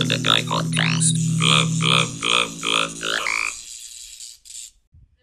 [0.00, 1.12] of a guy called Gas.
[1.38, 3.26] Blah, blah, blah, blah, blah.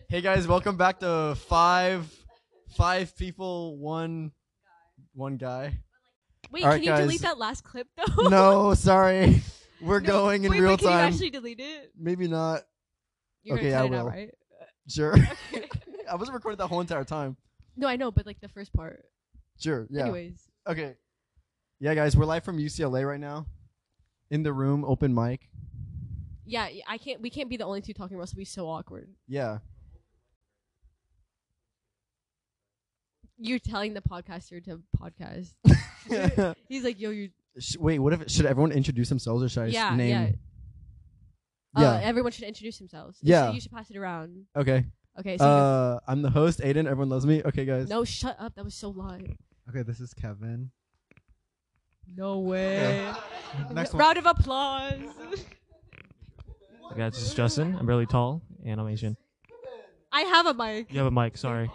[0.10, 2.10] Hey guys, welcome back to five
[2.76, 4.32] five people, one
[5.14, 5.74] one guy.
[6.52, 7.02] Wait, All right, can you guys.
[7.02, 8.30] delete that last clip though?
[8.30, 9.42] No, sorry.
[9.82, 11.00] We're No, going in wait, real but can time.
[11.00, 11.92] you actually delete it?
[11.98, 12.62] Maybe not.
[13.44, 14.12] You're Okay, gonna I cut it out, will.
[14.12, 14.30] right?
[14.90, 15.16] Sure.
[15.54, 15.68] Okay.
[16.10, 17.36] I wasn't recording that whole entire time.
[17.76, 19.04] no, I know, but like the first part.
[19.60, 19.88] Sure.
[19.90, 20.04] Yeah.
[20.04, 20.96] Anyways, Okay.
[21.80, 23.46] Yeah, guys, we're live from UCLA right now.
[24.30, 25.50] In the room, open mic.
[26.46, 27.22] yeah, I can't.
[27.22, 28.18] We can't be the only two talking.
[28.18, 29.10] Or else it'll be so awkward.
[29.28, 29.60] Yeah.
[33.40, 35.54] You're telling the podcaster to podcast.
[36.68, 37.30] He's like, yo, you.
[37.60, 40.10] Sh- Wait, what if should everyone introduce themselves or should I s- Yeah, name?
[40.10, 41.82] yeah.
[41.82, 41.90] Yeah.
[41.92, 43.20] Uh, everyone should introduce themselves.
[43.22, 43.48] You Yeah.
[43.48, 44.46] should- You should pass it around.
[44.56, 44.86] Okay.
[45.20, 45.38] Okay.
[45.38, 46.86] So Uh, I'm the host, Aiden.
[46.88, 47.44] Everyone loves me.
[47.44, 47.88] Okay, guys.
[47.90, 48.56] no, shut up.
[48.56, 49.36] That was so loud.
[49.70, 50.72] Okay, this is Kevin.
[52.16, 53.12] No way.
[53.72, 54.00] Next one.
[54.00, 55.00] Round of applause.
[56.96, 57.76] Yeah, this is Justin.
[57.78, 59.18] I'm really tall and I'm Asian.
[60.12, 60.92] I have a mic.
[60.92, 61.70] You have a mic, sorry.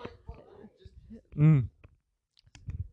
[1.37, 1.69] Mm.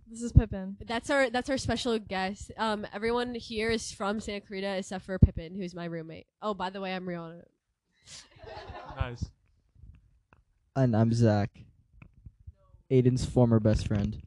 [0.07, 0.77] This is Pippin.
[0.85, 2.51] That's our that's our special guest.
[2.57, 6.27] Um, everyone here is from Santa Clarita except for Pippin, who's my roommate.
[6.41, 7.43] Oh, by the way, I'm Rihanna.
[8.97, 9.25] Nice.
[10.75, 11.49] And I'm Zach.
[12.91, 14.21] Aiden's former best friend.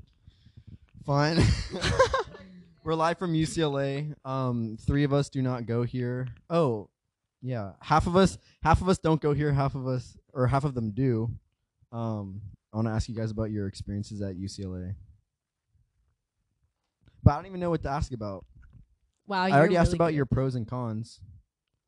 [1.04, 1.42] Fine.
[2.84, 4.12] We're live from UCLA.
[4.24, 6.26] Um, three of us do not go here.
[6.50, 6.88] Oh,
[7.40, 7.72] yeah.
[7.80, 9.52] Half of us, half of us don't go here.
[9.52, 11.30] Half of us, or half of them do.
[11.92, 12.40] Um,
[12.72, 14.96] I want to ask you guys about your experiences at UCLA.
[17.22, 18.44] But I don't even know what to ask about.
[19.28, 20.16] Wow, I already asked really about good.
[20.16, 21.20] your pros and cons.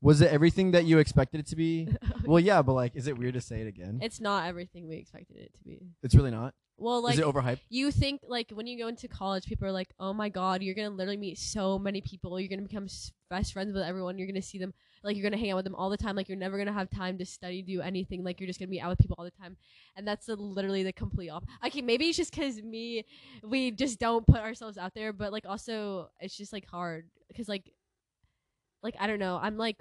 [0.00, 1.88] Was it everything that you expected it to be?
[2.24, 3.98] well, yeah, but like, is it weird to say it again?
[4.00, 5.80] It's not everything we expected it to be.
[6.04, 6.54] It's really not.
[6.76, 7.60] Well, like is it overhyped?
[7.68, 10.74] you think like when you go into college, people are like, "Oh my god, you're
[10.74, 12.38] gonna literally meet so many people.
[12.40, 12.88] You're gonna become
[13.30, 14.18] best friends with everyone.
[14.18, 16.16] You're gonna see them like you're gonna hang out with them all the time.
[16.16, 18.24] Like you're never gonna have time to study, do anything.
[18.24, 19.56] Like you're just gonna be out with people all the time."
[19.94, 21.54] And that's the, literally the complete opposite.
[21.66, 23.04] Okay, maybe it's just because me,
[23.44, 25.12] we just don't put ourselves out there.
[25.12, 27.70] But like also, it's just like hard because like,
[28.82, 29.38] like I don't know.
[29.40, 29.76] I'm like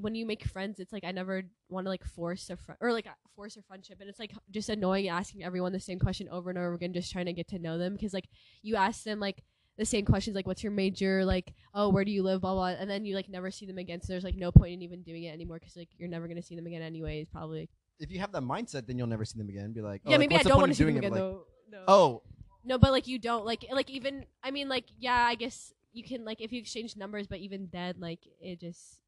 [0.00, 2.92] when you make friends, it's like I never want to like force a friend or
[2.92, 6.28] like uh, force a friendship, and it's like just annoying asking everyone the same question
[6.30, 7.94] over and over again, just trying to get to know them.
[7.94, 8.28] Because like
[8.62, 9.42] you ask them like
[9.78, 12.68] the same questions, like what's your major, like oh where do you live, blah blah,
[12.68, 14.00] and then you like never see them again.
[14.00, 16.42] So there's like no point in even doing it anymore because like you're never gonna
[16.42, 17.68] see them again anyways, probably.
[17.98, 19.72] If you have that mindset, then you'll never see them again.
[19.72, 20.96] Be like, oh, yeah, like, maybe I what's the don't want to of see them
[20.96, 20.98] it?
[20.98, 21.46] again But, though.
[21.70, 21.78] No.
[21.88, 22.22] Oh,
[22.64, 26.04] No, but like you don't like like even I mean like yeah, I guess you
[26.04, 29.00] can like if you exchange numbers, but even then like it just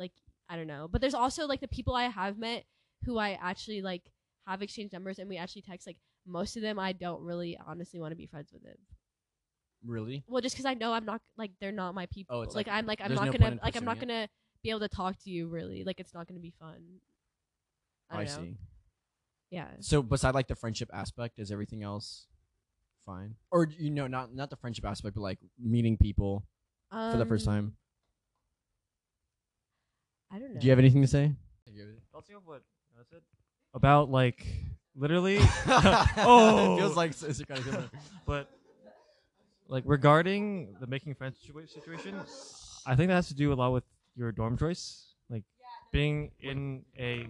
[0.00, 0.12] like
[0.48, 0.88] I don't know.
[0.90, 2.64] But there's also like the people I have met
[3.04, 4.02] who I actually like
[4.48, 8.00] have exchanged numbers and we actually text like most of them I don't really honestly
[8.00, 8.76] want to be friends with them.
[9.86, 10.24] really?
[10.26, 12.36] Well, just because I know I'm not like they're not my people.
[12.38, 14.28] Oh, it's like, like, I'm like I'm not no gonna like I'm not gonna
[14.62, 15.84] be able to talk to you really.
[15.84, 16.82] Like it's not gonna be fun.
[18.10, 18.56] I, I, see.
[19.50, 19.68] Yeah.
[19.80, 22.26] So, beside like the friendship aspect, is everything else
[23.06, 23.34] fine?
[23.50, 26.44] Or you know, not not the friendship aspect, but like meeting people
[26.90, 27.76] for the first Um, time.
[30.30, 30.60] I don't know.
[30.60, 31.32] Do you have anything to say?
[32.14, 32.62] I'll see what
[32.96, 33.22] that's it.
[33.72, 34.46] About like
[34.94, 37.90] literally oh, it feels like it's, it's kind of different.
[38.26, 38.50] but
[39.68, 42.14] like regarding the making friends situa- situation,
[42.86, 43.84] I think that has to do a lot with
[44.16, 45.14] your dorm choice.
[45.30, 45.44] Like
[45.92, 47.28] being in a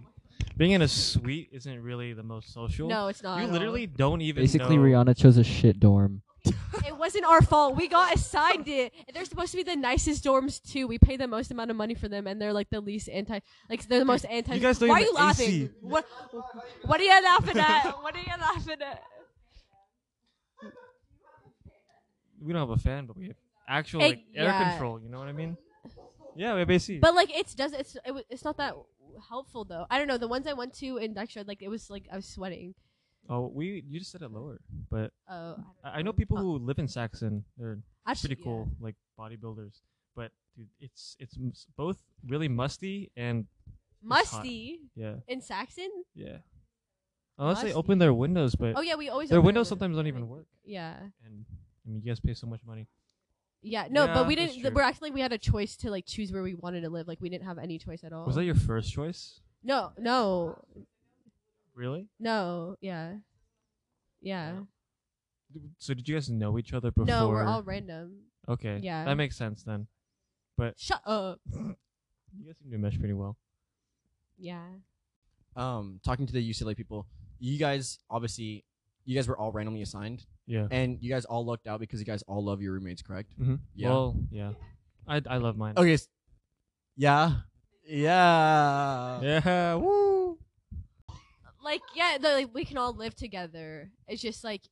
[0.57, 2.89] being in a suite isn't really the most social.
[2.89, 3.37] No, it's not.
[3.37, 3.53] you at all.
[3.53, 4.83] literally don't even Basically, know.
[4.83, 6.23] Rihanna chose a shit dorm.
[6.87, 7.77] It wasn't our fault.
[7.77, 8.93] We got assigned it.
[9.07, 10.87] And They're supposed to be the nicest dorms too.
[10.87, 13.41] We pay the most amount of money for them, and they're like the least anti.
[13.69, 14.55] Like they're the most anti.
[14.55, 15.49] you guys don't Why are even you laughing?
[15.49, 15.71] AC.
[15.81, 16.07] What?
[16.85, 17.91] What are you laughing at?
[18.03, 19.03] What are you laughing at?
[22.41, 23.37] We don't have a fan, but we have
[23.69, 24.71] actual Hey, like air yeah.
[24.71, 25.01] control.
[25.01, 25.57] You know what I mean?
[26.37, 26.99] Yeah, we have AC.
[26.99, 28.75] But like it's does it's it, it's not that
[29.29, 29.87] helpful though.
[29.91, 30.19] I don't know.
[30.19, 32.75] The ones I went to in Dykstra, like it was like I was sweating.
[33.31, 34.61] Oh, we you just said it lower,
[34.91, 37.45] but Oh, I, don't I, I know people Uh, who live in Saxon.
[37.57, 38.45] They're actually, pretty yeah.
[38.45, 39.81] cool, like bodybuilders.
[40.17, 41.97] But dude, it's it's m- both
[42.27, 43.47] really musty and
[44.03, 45.91] Musty yeah, in Saxon.
[46.15, 46.39] yeah.
[47.39, 49.69] Unless they open their windows, but Oh yeah, we always their open windows windows.
[49.69, 50.47] sometimes don't even work.
[50.65, 50.97] Yeah.
[51.25, 52.87] And I mean, you guys pay so much money.
[53.63, 54.61] Yeah, no, Yeah, but we didn't.
[54.61, 54.71] true.
[54.75, 57.07] We're acting like we had a choice to like choose where we wanted to live.
[57.09, 58.27] Like we didn't have any choice at all.
[58.27, 59.41] Was that your first choice?
[59.63, 60.63] No, no,
[61.81, 62.07] Really?
[62.19, 62.77] no.
[62.83, 63.15] Yeah,
[64.21, 64.53] yeah.
[65.79, 67.07] So did you guys know each other before?
[67.07, 68.13] No, we're all random.
[68.49, 68.79] okay.
[68.83, 69.05] Yeah.
[69.07, 69.87] that makes sense then.
[70.59, 71.41] But Shut up.
[72.39, 73.37] You guys seem to mesh pretty well.
[74.39, 74.63] Yeah.
[75.57, 77.07] Um, talking to the UCLA people,
[77.41, 78.65] you guys obviously,
[79.05, 80.69] you guys were all randomly assigned, Yeah.
[80.71, 83.33] and you guys all lucked out because you guys all love your roommates, correct?
[83.41, 83.57] Mm-hmm.
[83.75, 83.89] Yeah.
[83.89, 84.53] Well, yeah.
[85.09, 85.75] I I love mine.
[85.77, 86.07] Okay, s-
[86.97, 87.33] Yeah.
[87.85, 89.21] Yeah.
[89.23, 89.75] Yeah.
[89.75, 90.10] Woo.
[91.63, 93.91] Like yeah, like we can all live together.
[94.09, 94.63] It's just like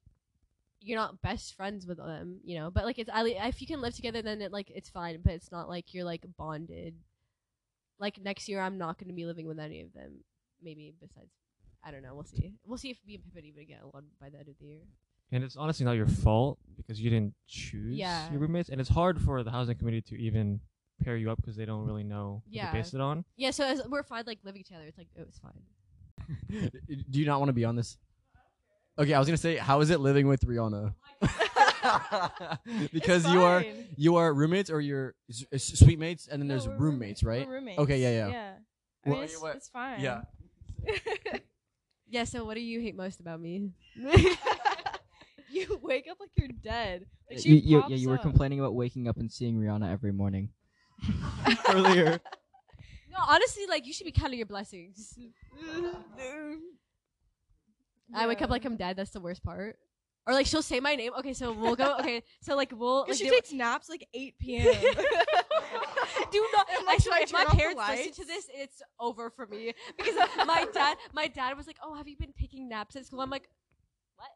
[0.80, 2.70] you're not best friends with them, you know.
[2.70, 5.20] But like it's if you can live together, then it like it's fine.
[5.22, 6.94] But it's not like you're like bonded.
[7.98, 10.24] Like next year, I'm not going to be living with any of them.
[10.62, 11.30] Maybe besides,
[11.84, 12.14] I don't know.
[12.14, 12.54] We'll see.
[12.64, 14.80] We'll see if me and Pippin even get along by the end of the year.
[15.32, 18.30] And it's honestly not your fault because you didn't choose Yeah.
[18.30, 20.60] your roommates, and it's hard for the housing committee to even
[21.04, 22.66] pair you up because they don't really know what Yeah.
[22.70, 23.24] to base it on.
[23.36, 24.84] Yeah, so as we're fine like living together.
[24.84, 25.60] It's like oh, was fine.
[26.50, 27.96] Do you not want to be on this?
[28.98, 30.92] Okay, I was gonna say, how is it living with Rihanna?
[32.92, 33.86] because It's you are fine.
[33.96, 37.22] you are roommates or you're s- s- suite mates, and then No, there's we're roommates,
[37.22, 37.48] We're right?
[37.48, 37.78] roommates.
[37.78, 38.28] Okay, yeah, yeah.
[38.28, 38.52] Yeah.
[39.06, 40.00] I Well, mean, it's, what- it's fine.
[40.00, 40.22] Yeah.
[42.10, 42.24] Yeah.
[42.24, 43.70] So what do you hate most about me?
[45.50, 47.04] you wake up like you're dead.
[47.28, 48.22] Like uh, she You, you, yeah, pops you were up.
[48.22, 50.48] complaining about waking up and seeing Rihanna every morning.
[51.68, 52.18] Earlier.
[53.10, 55.18] No, honestly, like you should be counting your blessings.
[58.14, 58.96] I wake up like I'm dead.
[58.96, 59.78] That's the worst part.
[60.26, 61.12] Or like she'll say my name.
[61.18, 61.96] Okay, so we'll go.
[62.00, 63.04] Okay, so like we'll.
[63.04, 64.64] Because Like, she they- takes naps like 8 p.m.
[66.30, 66.66] do not.
[66.88, 69.72] I swear, if my turn off the parents listen to this, it's over for me.
[69.96, 70.14] Because
[70.46, 73.30] my dad, my dad was like, "Oh, have you been taking naps at school?" I'm
[73.30, 73.48] like,
[74.16, 74.28] "What?"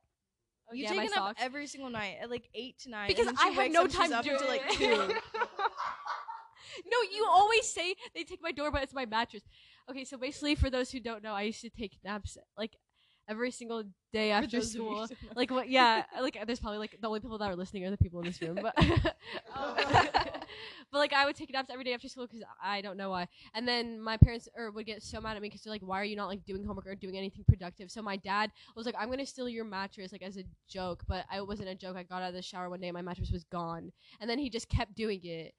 [0.71, 3.09] Oh you yeah, take a nap every single night at like 8 to 9.
[3.09, 5.23] because I have no time up to do until like it.
[6.77, 6.83] 2.
[6.91, 9.43] no, you always say they take my door, but it's my mattress.
[9.91, 12.77] Okay, so basically, for those who don't know, I used to take naps like
[13.29, 15.01] every single day after those of you school.
[15.03, 15.33] who don't know.
[15.37, 15.69] Like what?
[15.69, 18.27] Yeah, like there's probably like the only people that are listening are the people in
[18.27, 18.75] this room, but
[19.55, 19.75] um,
[20.93, 23.29] but like I would take naps every day after school because I don't know why.
[23.55, 26.01] And then my parents or would get so mad at me because they're like, "Why
[26.01, 28.95] are you not like doing homework or doing anything productive?" So my dad was like,
[28.99, 31.97] "I'm gonna steal your mattress like as a joke," but I it wasn't a joke.
[31.97, 34.39] I got out of the shower one day and my mattress was gone, and then
[34.39, 35.55] he just kept doing it.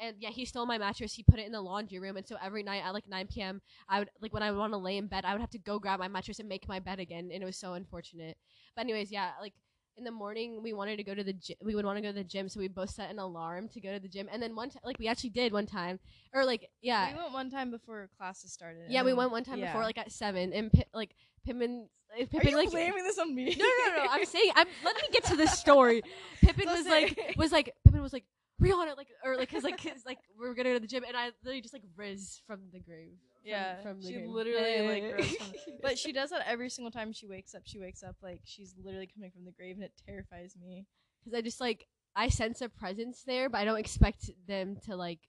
[0.00, 1.12] And yeah, he stole my mattress.
[1.12, 3.60] He put it in the laundry room, and so every night at like 9 p.m.,
[3.88, 5.58] I would like when I would want to lay in bed, I would have to
[5.58, 8.36] go grab my mattress and make my bed again, and it was so unfortunate.
[8.74, 9.52] But anyways, yeah, like
[9.96, 11.56] in the morning we wanted to go to the gym.
[11.62, 13.80] We would want to go to the gym, so we both set an alarm to
[13.80, 14.26] go to the gym.
[14.32, 15.98] And then one time, like we actually did one time,
[16.32, 18.84] or like yeah, We went one time before classes started.
[18.88, 21.14] yeah, we went one time before like at seven, and like
[21.44, 21.88] Pippin,
[22.18, 23.54] Are Pippin you like blaming this on me?
[23.58, 24.10] no, no, no, no.
[24.10, 24.66] I'm saying I'm.
[24.82, 26.00] Let me get to the story.
[26.40, 28.24] Pippin was like, was like, Pippin was like,
[28.60, 31.04] Rihanna, like, or like, cause like, cause like, we are gonna go to the gym,
[31.06, 33.16] and I literally just like riz from the grave.
[33.42, 34.28] From, Yeah, from the she grave.
[34.28, 35.16] literally like Yeah.
[35.16, 35.46] rose from
[35.82, 37.62] But she does that every single time she wakes up.
[37.64, 40.86] She wakes up like she's literally coming from the grave, and it terrifies me.
[41.24, 44.96] because I just like I sense a presence there, but I don't expect them to
[44.96, 45.20] like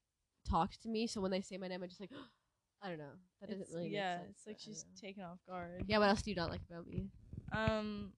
[0.49, 1.07] talk to me.
[1.07, 2.11] So when they say my name, I just like
[2.83, 3.13] I don't know.
[3.39, 5.83] That doesn't really make yeah, sense, it's like but I don't she's taken off guard.
[5.87, 5.99] yeah.
[5.99, 7.05] What else do you not like about me?
[7.53, 8.11] Um,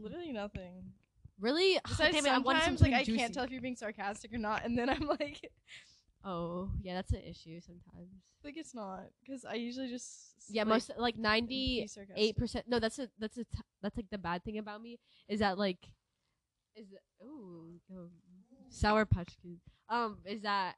[0.00, 0.92] literally nothing.
[1.40, 1.78] Really?
[1.86, 3.18] Besides, Damn it, I wanted sometimes like something I juicy.
[3.18, 5.50] can't tell if you're being sarcastic or not, and then I'm like,
[6.24, 8.10] Oh yeah, that's an issue sometimes.
[8.42, 12.16] like it's not, because I usually just Yeah, like, most like be ninety sarcastic.
[12.24, 12.64] eight percent.
[12.68, 14.98] No, that's a that's a t- that's like the bad thing about me
[15.28, 15.78] is that like
[16.74, 16.86] is
[17.22, 18.08] ooh no,
[18.68, 19.60] sour patch kids.
[19.88, 20.74] Um, is that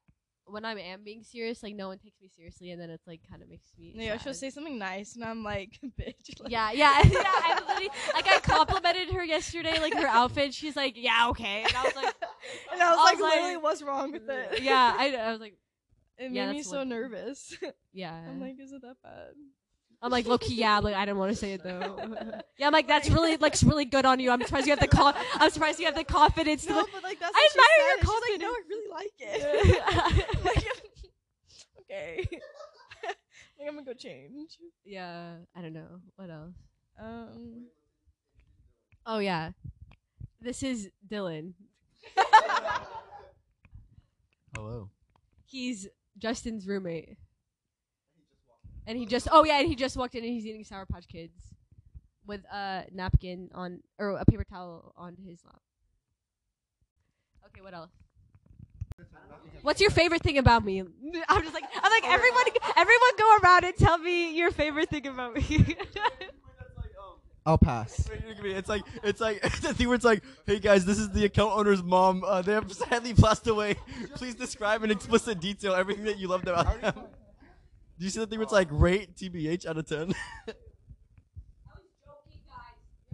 [0.51, 3.21] when I am being serious, like no one takes me seriously, and then it's like
[3.29, 3.93] kind of makes me.
[3.95, 6.41] Yeah, she'll say something nice, and I'm like, bitch.
[6.41, 7.23] Like, Yeah, yeah, yeah.
[7.25, 10.55] I literally like I complimented her yesterday, like her outfit.
[10.55, 12.15] She's like, yeah, okay, and I was like,
[12.73, 14.63] and I was I like, was like- literally, what's wrong with it?
[14.63, 15.55] yeah, I, I was like,
[16.19, 17.57] it yeah, made me so nervous.
[17.93, 18.15] yeah.
[18.29, 19.35] I'm like, is it that bad?
[20.01, 20.79] I'm like, low key, yeah.
[20.79, 21.99] Like, I didn't want to say it though.
[22.59, 24.31] yeah, I'm like, that's really looks really good on you.
[24.31, 26.65] I'm surprised you have the con- I'm surprised you have the confidence.
[26.67, 28.09] To No, but like that's I what she admire your said.
[28.09, 29.83] She's like, no, I really like it.
[29.87, 30.67] I'm like,
[31.81, 32.29] okay.
[32.31, 34.59] like I'm gonna go change.
[34.85, 36.55] yeah, I don't know what else.
[37.01, 37.67] Um,
[39.07, 39.51] Oh yeah,
[40.41, 41.55] this is Dylan.
[44.55, 44.91] Hello.
[45.47, 45.89] He's
[46.19, 47.17] Justin's roommate,
[48.89, 51.07] and he just oh yeah, and he just walked in and he's eating Sour Patch
[51.07, 51.55] Kids
[52.27, 55.61] with a napkin on or a paper towel on his lap.
[57.47, 57.93] Okay, what else?
[59.63, 60.81] What's your favorite thing about me?
[61.29, 62.45] I'm just like I'm like everyone
[62.77, 65.77] everyone go around and tell me your favorite thing about me.
[67.47, 68.11] I'll pass.
[68.43, 71.53] It's like it's like the thing where it's like, hey guys, this is the account
[71.55, 72.25] owner's mom.
[72.25, 73.77] Uh, they have sadly passed away.
[74.15, 76.95] Please describe in explicit detail everything that you loved about them.
[77.99, 80.15] Do you see the thing where it's like rate TBH out of ten?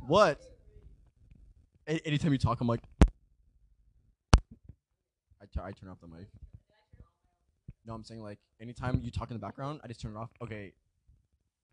[0.06, 0.40] what?
[1.86, 2.80] A- anytime you talk, I'm like,
[5.62, 6.26] I, turn off the mic.
[7.86, 10.30] No, I'm saying like anytime you talk in the background, I just turn it off.
[10.42, 10.72] Okay.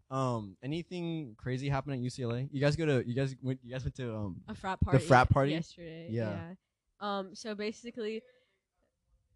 [0.10, 2.50] Um, anything crazy happen at UCLA?
[2.52, 4.98] You guys go to you guys went you guys went to um a frat party.
[4.98, 5.52] the frat party?
[5.52, 6.08] yesterday.
[6.10, 6.32] Yeah.
[6.32, 6.54] Yeah.
[7.00, 7.34] Um.
[7.34, 8.22] So basically,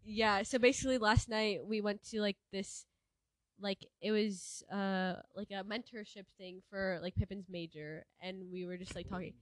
[0.04, 0.42] yeah.
[0.42, 2.84] So basically, last night we went to like this,
[3.60, 8.76] like it was uh like a mentorship thing for like Pippin's major, and we were
[8.76, 9.34] just like talking.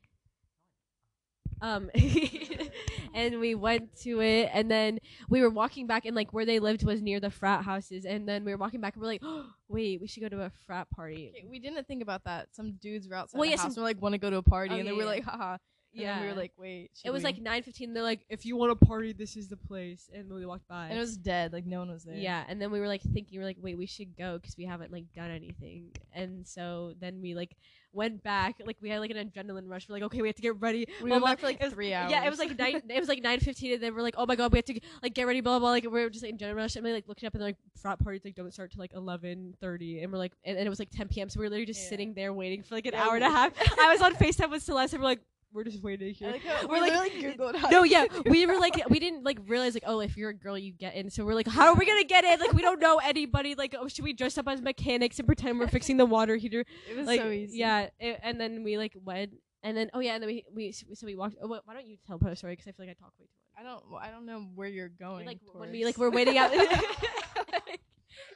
[1.60, 1.90] Um,
[3.14, 4.98] and we went to it, and then
[5.30, 8.28] we were walking back, and like where they lived was near the frat houses, and
[8.28, 9.22] then we were walking back, and we're like,
[9.68, 11.32] wait, we should go to a frat party.
[11.34, 12.48] Okay, we didn't think about that.
[12.52, 14.30] Some dudes were outside Well, the yeah, house some- and were like, want to go
[14.30, 15.16] to a party, Oh, and then we were yeah.
[15.16, 15.56] like, haha.
[15.96, 16.90] And then we were like, wait.
[17.04, 17.24] it was we?
[17.28, 17.94] like nine fifteen.
[17.94, 20.86] They're like, if you want to party, this is the place, and we walked by.
[20.88, 21.52] and it was dead.
[21.52, 22.16] Like no one was there.
[22.16, 24.56] Yeah, and then we were like thinking, we are like, wait, we should go because
[24.56, 25.90] we haven't like done anything.
[26.12, 27.56] And so then we like
[27.92, 29.88] went back, like we had like an adrenaline rush.
[29.88, 30.86] We're like, okay, we have to get ready.
[31.00, 31.30] We blah, went blah.
[31.30, 32.10] back for like was- three hours.
[32.10, 32.82] Yeah, it was like nine.
[32.88, 34.80] It was like nine fifteen, and then we're like, oh my god, we have to
[35.02, 35.58] like get ready, blah blah.
[35.60, 35.70] blah.
[35.70, 37.48] Like we are just like in adrenaline rush, and we like looking up, and they're
[37.48, 40.66] like frat parties like don't start till like eleven thirty, and we're like, and, and
[40.66, 41.28] it was like ten p.m.
[41.28, 41.88] So we were literally just Yeah.
[41.90, 43.52] sitting there waiting for like an Yeah, hour and a half.
[43.78, 45.20] I was on Facetime with Celeste, and we're like,
[45.54, 46.32] we're just waiting here.
[46.32, 49.72] like We're we like- googled how No, yeah, we were like, we didn't like realize
[49.74, 51.08] like, oh, if you're a girl, you get in.
[51.10, 52.40] So we're like, how are we gonna get in?
[52.40, 53.54] Like, we don't know anybody.
[53.54, 56.64] Like, oh, should we dress up as mechanics and pretend we're fixing the water heater?
[56.90, 57.56] It was Like, so easy.
[57.58, 57.88] yeah.
[58.00, 59.32] it- and then we like went,
[59.62, 61.36] and then oh yeah, and then we we so we walked.
[61.40, 62.52] Oh, wait, why don't you tell part story?
[62.52, 63.60] Because I feel like I talk way too much.
[63.60, 63.82] I don't.
[64.02, 65.24] I don't know where you're going.
[65.26, 66.50] like when we like we're waiting out.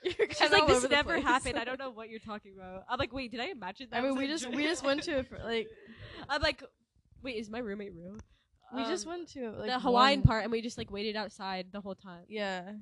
[0.05, 1.25] You're She's like, this never place.
[1.25, 1.59] happened.
[1.59, 2.85] I don't know what you're talking about.
[2.89, 3.99] I'm like, wait, did I imagine that?
[3.99, 5.69] I mean, we just we just went to a, fr- like
[6.29, 6.63] I'm like,
[7.23, 8.17] wait, is my roommate real?
[8.75, 11.17] we just Um, went to like the Hawaiian one- part, and we just like waited
[11.17, 12.25] outside the whole time.
[12.29, 12.73] Yeah.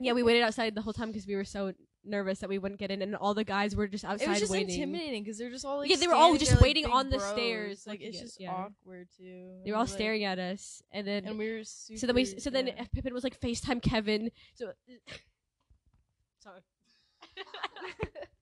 [0.00, 1.72] Yeah, we waited outside the whole time because we were so
[2.04, 4.38] nervous that we wouldn't get in, and all the guys were just outside It was
[4.40, 4.70] just waiting.
[4.70, 6.92] intimidating because they're just all like Yeah, they were all just there, like, waiting big
[6.92, 7.30] on the bros.
[7.32, 8.52] stairs Like it's just yeah.
[8.52, 9.60] awkward too.
[9.64, 11.98] They were all staring at us, and then and we were super.
[11.98, 12.84] so then we so then yeah.
[12.92, 14.30] Pippin was like FaceTime Kevin.
[14.54, 14.72] So
[16.40, 16.60] sorry.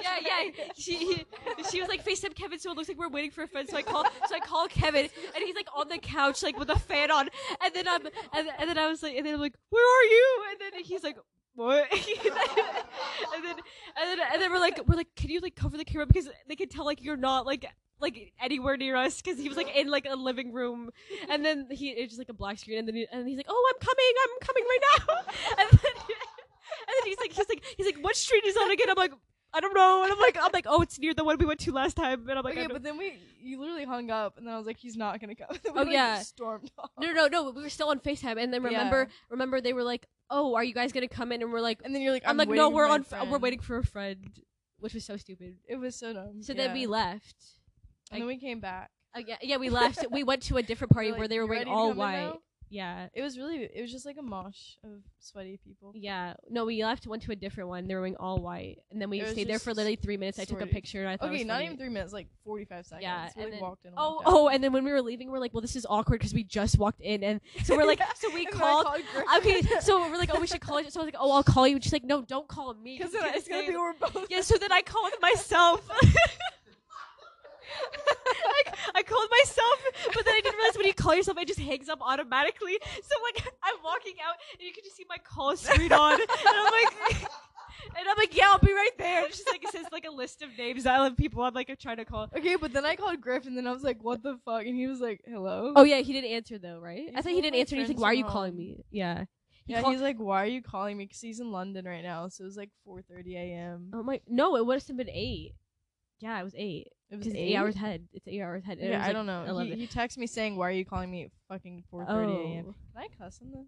[0.00, 0.64] yeah, yeah.
[0.76, 1.24] She
[1.70, 3.68] she was like FaceTime Kevin, so it looks like we're waiting for a friend.
[3.68, 6.70] So I call so I call Kevin, and he's like on the couch, like with
[6.70, 7.28] a fan on.
[7.64, 10.04] And then um and, and then I was like, and then I'm like, where are
[10.04, 10.44] you?
[10.50, 11.16] And then he's like.
[11.54, 11.92] What?
[11.92, 13.56] and then
[14.00, 16.26] and then and then we're like we're like can you like cover the camera because
[16.48, 17.66] they can tell like you're not like
[18.02, 20.90] like anywhere near us because he was like in like a living room
[21.30, 23.46] and then he it's just like a black screen and then he, and he's like
[23.48, 25.14] oh I'm coming I'm coming right now
[25.62, 28.90] and then, and then he's like he's like he's like what street is on again
[28.90, 29.12] I'm like
[29.54, 31.60] I don't know and I'm like I'm like oh it's near the one we went
[31.60, 34.46] to last time and I'm like okay, but then we you literally hung up, and
[34.46, 35.48] then I was like, he's not gonna come.
[35.68, 36.20] Oh, like, yeah.
[36.20, 36.90] stormed off.
[36.98, 40.06] no no no we were still on FaceTime and then remember remember they were like
[40.30, 42.32] oh are you guys gonna come in and we're like And then you're like, I'm,
[42.32, 44.30] I'm, like no we're on f- we're waiting for a friend
[44.78, 46.42] which was so stupid It was so dumb.
[46.42, 47.36] so then we left
[48.10, 48.90] and then we came back.
[49.14, 51.46] uh, yeah, yeah we left we went to a different party We're where they were
[51.46, 52.38] wearing all white now?"
[52.72, 53.68] Yeah It was really.
[53.72, 55.92] It was just like a mosh of sweaty people.
[55.94, 57.86] Yeah, no, we left, went to a different one.
[57.86, 60.16] They were wearing all white, and then we It was stayed there for literally three
[60.16, 60.38] minutes.
[60.38, 61.26] I took a picture, and I thought.
[61.26, 61.64] it Okay, was not funny.
[61.66, 63.02] even three minutes, like forty-five seconds.
[63.02, 63.88] Yeah, we and like then- walked in.
[63.90, 64.34] and Oh, walked oh, out.
[64.44, 66.44] oh, and then when we were leaving, we're like, well, this is awkward because we
[66.44, 68.86] just walked in, and so we're like, so we And then I called.
[69.38, 70.90] Okay, so we're like, oh, we should call you.
[70.90, 71.74] So I was like, oh, I'll call you.
[71.76, 72.96] And she's like, no, don't call me.
[72.98, 74.26] because it's gonna be we're both.
[74.30, 75.86] Yeah, so then I called myself.
[78.94, 79.78] I, called myself,
[80.14, 82.78] but then I didn't realize when you call yourself, it just hangs up automatically.
[83.02, 86.30] So like, I'm walking out, and you can just see my call screen on, and
[86.46, 87.22] I'm like,
[87.98, 89.18] and I'm like, yeah, I'll be right there.
[89.18, 91.54] And it's just like it says like a list of names I have people I'm
[91.54, 92.28] like trying to call.
[92.36, 94.76] Okay, but then I called Griff, and then I was like, "What the fuck?" And
[94.76, 97.10] he was like, "Hello." Oh yeah, he didn't answer though, right?
[97.14, 97.76] I thought he didn't answer.
[97.76, 98.84] and He's like, why are you calling me?
[98.90, 99.24] Yeah.
[99.66, 102.02] He yeah, called- he's like, "Why are you calling me?" Because he's in London right
[102.02, 103.90] now, so it was like 4:30 a.m.
[103.92, 105.54] Oh my, no, it would have been eight.
[106.18, 106.88] Yeah, it was eight.
[107.12, 108.08] It was it's eight hours ahead.
[108.14, 108.78] It's eight hours ahead.
[108.80, 109.44] Yeah, I like, don't know.
[109.46, 109.72] 11.
[109.74, 112.74] He, he texted me saying, "Why are you calling me at fucking 4:30 a.m." Oh.
[112.94, 113.66] Can I cuss on this?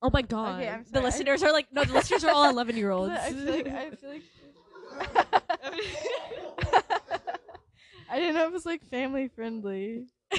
[0.00, 0.62] Oh my god.
[0.62, 3.14] I'm the listeners are like no, the listeners are all eleven year olds.
[3.20, 4.22] I feel like I feel like
[8.10, 10.06] I didn't know if it was like family friendly.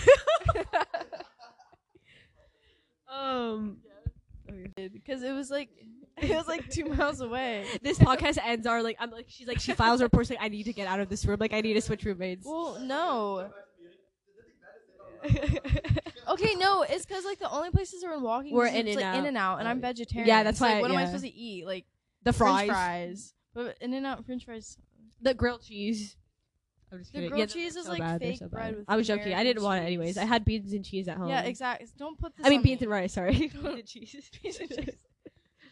[3.12, 3.78] um
[4.76, 5.70] Because it was like
[6.18, 7.66] it was like two miles away.
[7.82, 10.64] this podcast ends are like I'm like she's like she files reports like I need
[10.64, 12.46] to get out of this room like I need to switch roommates.
[12.46, 13.50] Well, no.
[16.30, 18.54] Okay, no, it's because like the only places we're in walking.
[18.54, 19.28] We're distance, in and like, In out.
[19.28, 20.28] and out, and I'm vegetarian.
[20.28, 21.06] Yeah, that's so, like, why- What am I yeah.
[21.08, 21.66] supposed to eat?
[21.66, 21.86] Like
[22.24, 23.34] the fries, French fries.
[23.54, 24.78] But In and Out French fries.
[25.22, 26.18] the grilled cheese.
[26.92, 27.30] I'm just The kidding.
[27.32, 29.34] grilled Yeah, cheese is so like bad, they're fake so bread with I was joking.
[29.34, 30.18] I didn't want it anyways.
[30.18, 31.30] I had beans and cheese at home.
[31.30, 31.88] Yeah, exactly.
[31.98, 32.46] Don't put this.
[32.46, 32.86] I mean on beans me.
[32.86, 33.14] and rice.
[33.14, 33.32] Sorry.
[33.54, 34.30] beans and cheese.
[34.44, 34.96] Piece of cheese.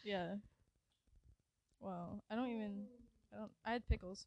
[0.05, 0.35] Yeah.
[1.81, 2.21] Wow.
[2.31, 2.85] I don't even.
[3.33, 3.51] I don't.
[3.65, 4.25] I had pickles.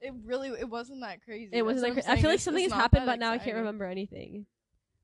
[0.00, 0.48] It really.
[0.58, 1.50] It wasn't that crazy.
[1.52, 1.96] It wasn't That's that.
[1.96, 3.56] what Cra- I'm feel like It's- something it's has happened, that but now I can't
[3.56, 4.46] remember anything.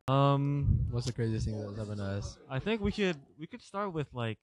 [0.09, 2.39] Um, What's the craziest thing that's happened to us?
[2.49, 4.39] I think we could we could start with like,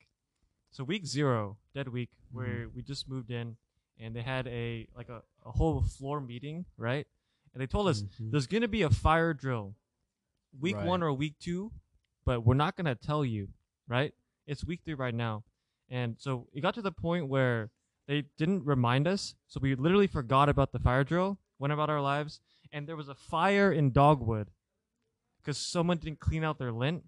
[0.72, 2.38] so week zero, dead week, Mm-hmm.
[2.38, 3.56] where we just moved in,
[4.00, 7.08] and they had a like a, a whole floor meeting, right?
[7.54, 8.32] And they told us Mhm.
[8.32, 9.76] there's gonna be a fire drill
[10.60, 10.86] week Right.
[10.86, 11.72] one or week two,
[12.26, 13.50] but we're not gonna tell you,
[13.88, 14.14] right?
[14.48, 15.44] It's week three right now,
[15.90, 17.70] and so it got to the point where
[18.08, 22.02] they didn't remind us, so we literally forgot about the fire drill, went about our
[22.02, 22.40] lives,
[22.72, 24.50] and there was a fire in Dogwood
[25.42, 27.04] because someone didn't clean out their lint.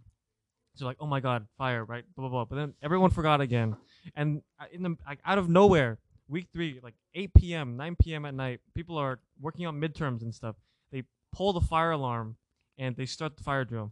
[0.75, 2.03] So like, oh my god, fire, right?
[2.15, 2.45] Blah blah blah.
[2.45, 3.75] But then everyone forgot again,
[4.15, 4.41] and
[4.71, 8.25] in the like out of nowhere, week three, like 8 p.m., 9 p.m.
[8.25, 10.55] at night, people are working on midterms and stuff.
[10.91, 12.35] They pull the fire alarm
[12.77, 13.91] and they start the fire drill,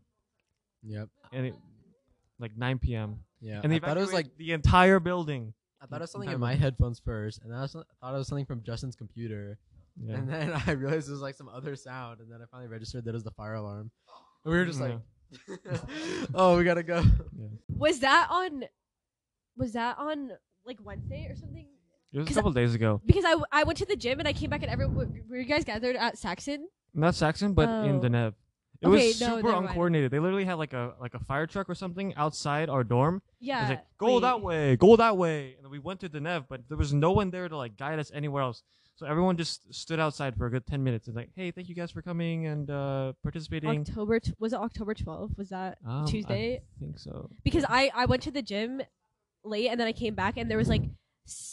[0.85, 1.09] Yep.
[1.31, 1.55] and it,
[2.39, 3.19] like 9 p.m.
[3.41, 3.61] Yeah.
[3.63, 5.53] And they I thought it was like the entire building.
[5.81, 7.85] I thought it was something entire in my headphones first, and then I was, thought
[8.13, 9.59] it was something from Justin's computer,
[10.01, 10.15] Yeah.
[10.15, 13.03] and then I realized it was like some other sound, and then I finally registered
[13.05, 13.91] that it was the fire alarm.
[14.45, 14.97] And we were just like,
[16.33, 17.03] "Oh, we gotta go."
[17.69, 18.63] Was that on?
[19.57, 20.31] Was that on
[20.65, 21.67] like Wednesday or something?
[22.11, 23.01] It was a 'Cause couple days ago.
[23.05, 25.37] Because I, w- I went to the gym and I came back and everyone were
[25.37, 26.67] you guys gathered at Saxon?
[26.93, 27.99] Not Saxon, but in Oh.
[28.01, 28.35] De Neve.
[28.83, 29.67] It Okay, was no, super mind.
[29.67, 30.11] uncoordinated.
[30.11, 33.21] They literally had like a like a fire truck or something outside our dorm.
[33.41, 33.61] It Yeah.
[33.61, 34.21] was like, go wait.
[34.21, 35.53] that way, go that way.
[35.55, 37.77] And then we went to De Neve, but there was no one there to like
[37.77, 38.61] guide us anywhere else.
[38.95, 41.73] So everyone just stood outside for a good 10 minutes and like, hey, thank you
[41.75, 43.69] guys for coming and uh, participating.
[43.81, 45.35] October t- was it October 12th?
[45.37, 46.57] Was that Um, Tuesday?
[46.57, 47.29] I think so.
[47.43, 48.81] because I I went to the gym
[49.45, 50.83] late and then I came back and there was like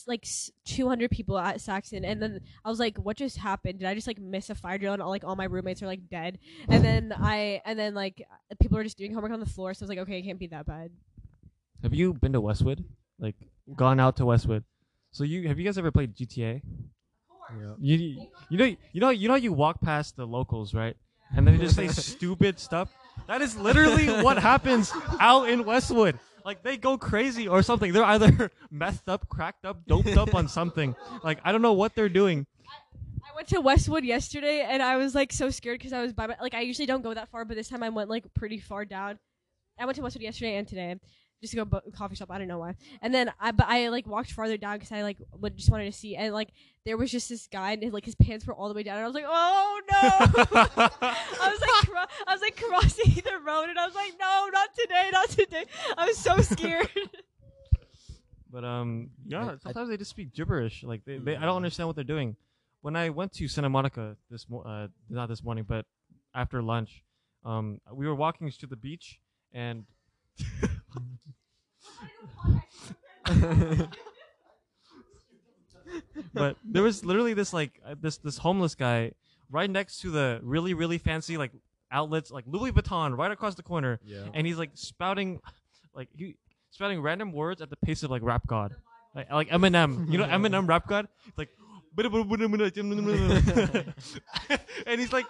[0.07, 0.27] like
[0.65, 4.07] 200 people at Saxon and then I was like what just happened did I just
[4.07, 6.85] like miss a fire drill and all, like all my roommates are like dead and
[6.85, 8.27] then I and then like
[8.61, 10.39] people are just doing homework on the floor so I was like okay it can't
[10.41, 10.91] be that bad
[11.83, 12.85] Have you been to Westwood?
[13.19, 13.37] Like
[13.77, 14.65] gone out to Westwood?
[15.13, 16.63] So you have you guys ever played GTA?
[17.61, 17.77] Yep.
[17.81, 20.97] You you know you know you know you walk past the locals right,
[21.35, 22.89] and then they just say stupid stuff.
[23.27, 26.19] That is literally what happens out in Westwood.
[26.45, 27.93] Like they go crazy or something.
[27.93, 30.95] They're either messed up, cracked up, doped up on something.
[31.23, 32.47] Like I don't know what they're doing.
[33.31, 36.27] I went to Westwood yesterday and I was like so scared because I was by
[36.27, 38.59] my, like I usually don't go that far but this time I went like pretty
[38.59, 39.19] far down
[39.79, 40.97] I went to Westwood yesterday and today
[41.41, 43.89] just to go bu- coffee shop I don't know why and then I but I
[43.89, 46.49] like walked farther down because I like would, just wanted to see and like
[46.85, 49.05] there was just this guy and like his pants were all the way down and
[49.05, 49.99] I was like oh no
[50.61, 54.49] I was like cro- I was like crossing the road and I was like no
[54.53, 55.65] not today not today
[55.97, 56.89] I was so scared
[58.53, 60.83] But um, yeah, I- sometimes they just speak gibberish.
[60.83, 62.35] Like they, they, I don't understand what they're doing.
[62.81, 65.87] When I went to Santa Monica this, mo- uh, not this morning, but
[66.35, 67.05] after lunch,
[67.45, 69.21] um, we were walking to the beach,
[69.53, 69.85] and
[76.35, 79.13] but there was literally this like uh, this this homeless guy
[79.51, 81.53] right next to the really really fancy like
[81.93, 84.27] outlets like Louis Vuitton right across the corner, Yeah.
[84.33, 85.41] and he's like spouting
[85.95, 86.37] like he
[86.71, 88.75] spouting random words at the pace of like rap god.
[89.15, 90.11] Like, like Eminem.
[90.11, 91.09] You know Eminem rap god?
[91.27, 91.49] It's like
[94.87, 95.27] and he's like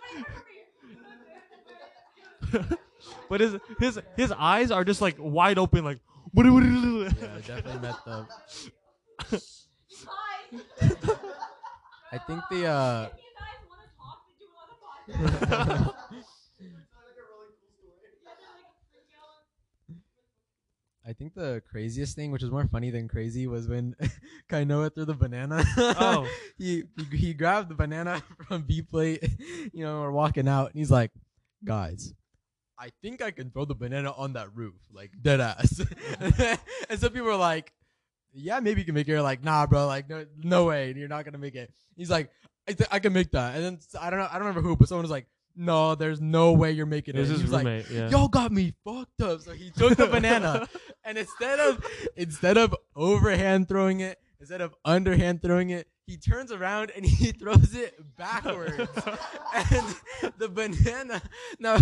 [3.31, 6.01] but his his his eyes are just like wide open like
[7.21, 8.27] Yeah, I definitely met the.
[12.13, 13.09] I think the uh.
[21.07, 23.97] I think the craziest thing, which was more funny than crazy, was when
[24.51, 25.65] Kainoa threw the banana.
[25.77, 26.29] Oh.
[26.59, 29.23] he, he he grabbed the banana from B plate.
[29.73, 31.11] You know, we're walking out, and he's like,
[31.65, 32.15] "Guys,
[32.81, 35.81] I think I can throw the banana on that roof, like dead ass."
[36.89, 37.73] and some people are like,
[38.33, 41.09] "Yeah, maybe you can make it." You're like, "Nah, bro, like no, no way, you're
[41.09, 42.31] not gonna make it." He's like,
[42.69, 44.77] "I, th- I can make that." And then I don't know, I don't remember who,
[44.77, 47.47] but someone was like, "No, there's no way you're making It it." was his he
[47.49, 48.09] like, roommate, yeah.
[48.09, 49.43] Y'all got me fucked up.
[49.43, 50.67] So he took the banana,
[51.05, 51.85] and instead of
[52.17, 57.27] instead of overhand throwing it, instead of underhand throwing it, he turns around and he
[57.27, 58.75] throws it backwards.
[59.55, 59.95] and
[60.39, 61.23] the banana
[61.61, 61.77] now,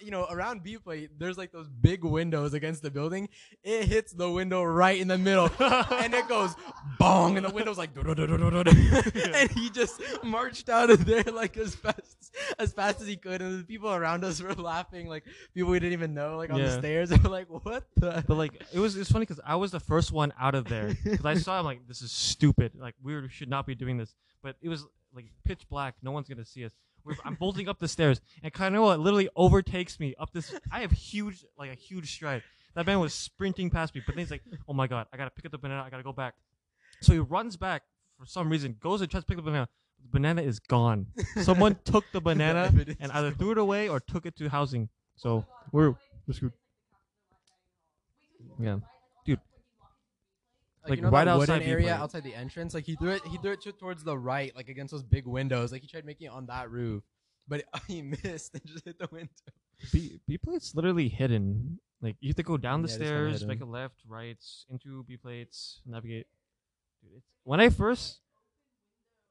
[0.00, 3.28] you know, around B plate, there's like those big windows against the building.
[3.62, 6.54] It hits the window right in the middle, and it goes
[6.98, 12.34] bong, and the window's like, and he just marched out of there like as fast
[12.58, 15.78] as fast as he could, and the people around us were laughing, like people we
[15.78, 17.10] didn't even know, like on the stairs.
[17.10, 19.80] They were like, "What the?" But like it was it's funny because I was the
[19.80, 23.28] first one out of there because I saw him like this is stupid like we
[23.28, 25.96] should not be doing this but it was like pitch black.
[26.02, 26.72] No one's gonna see us.
[27.04, 30.92] We're, I'm bolting up the stairs and Kainoa literally overtakes me up this I have
[30.92, 32.42] huge like a huge stride.
[32.74, 35.30] That man was sprinting past me but then he's like oh my god I gotta
[35.30, 35.82] pick up the banana.
[35.82, 36.34] I gotta go back.
[37.00, 37.82] So he runs back
[38.18, 39.68] for some reason goes and tries to pick up the banana.
[40.02, 41.06] The banana is gone.
[41.42, 44.88] Someone took the banana and either threw it away or took it to housing.
[45.16, 45.94] So we're
[46.26, 46.52] we're screwed
[48.58, 48.74] yeah.
[48.74, 48.95] dude
[50.86, 52.74] like, like, you know right that outside wooden area outside the entrance.
[52.74, 55.26] Like he threw it, he threw it to, towards the right, like against those big
[55.26, 55.72] windows.
[55.72, 57.02] Like he tried making it on that roof,
[57.48, 59.30] but he missed and just hit the window.
[59.92, 61.80] B B plates literally hidden.
[62.00, 64.02] Like you have to go down the Yeah, it is kinda stairs, make a left,
[64.06, 64.38] right,
[64.70, 66.26] into B plates, navigate.
[67.44, 68.20] When I first,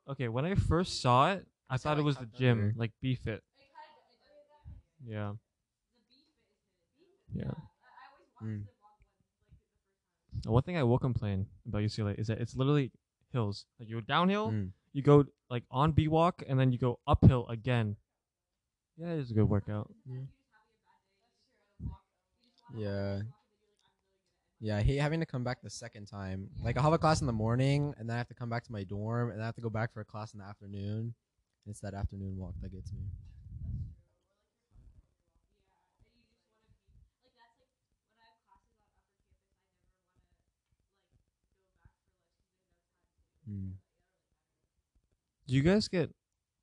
[0.09, 2.73] okay, when I first saw it, I It's thought it was the gym, under.
[2.77, 3.43] like B Fit.
[5.05, 5.33] Yeah.
[7.33, 7.51] Yeah.
[8.43, 8.63] Mm.
[10.51, 12.91] One thing I will complain about UCLA is that it's literally
[13.31, 13.65] hills.
[13.79, 14.71] Like you go downhill, Mm.
[14.93, 17.97] you go like on B walk, and then you go uphill again.
[18.97, 19.91] Yeah, it's a good workout.
[22.73, 23.21] Yeah.
[24.61, 26.49] Yeah, I hate having to come back the second time.
[26.63, 28.63] Like, I'll have a class in the morning, and then I have to come back
[28.63, 30.45] to my dorm, and then I have to go back for a class in the
[30.45, 31.13] afternoon.
[31.67, 33.01] It's that afternoon walk that gets me.
[43.49, 43.71] Mm.
[45.47, 46.11] Do you guys get?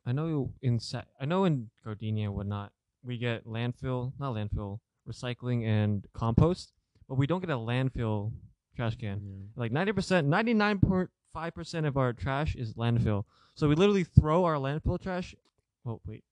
[0.05, 2.73] I know in Sa- I know in Gardenia and whatnot,
[3.05, 6.73] we get landfill, not landfill, recycling and compost,
[7.09, 8.33] but we don't get a landfill
[8.75, 9.21] trash can.
[9.23, 9.63] Yeah.
[9.63, 13.25] Like ninety percent, ninety nine point five percent of our trash is landfill.
[13.55, 15.35] So we literally throw our landfill trash.
[15.87, 16.25] Oh wait,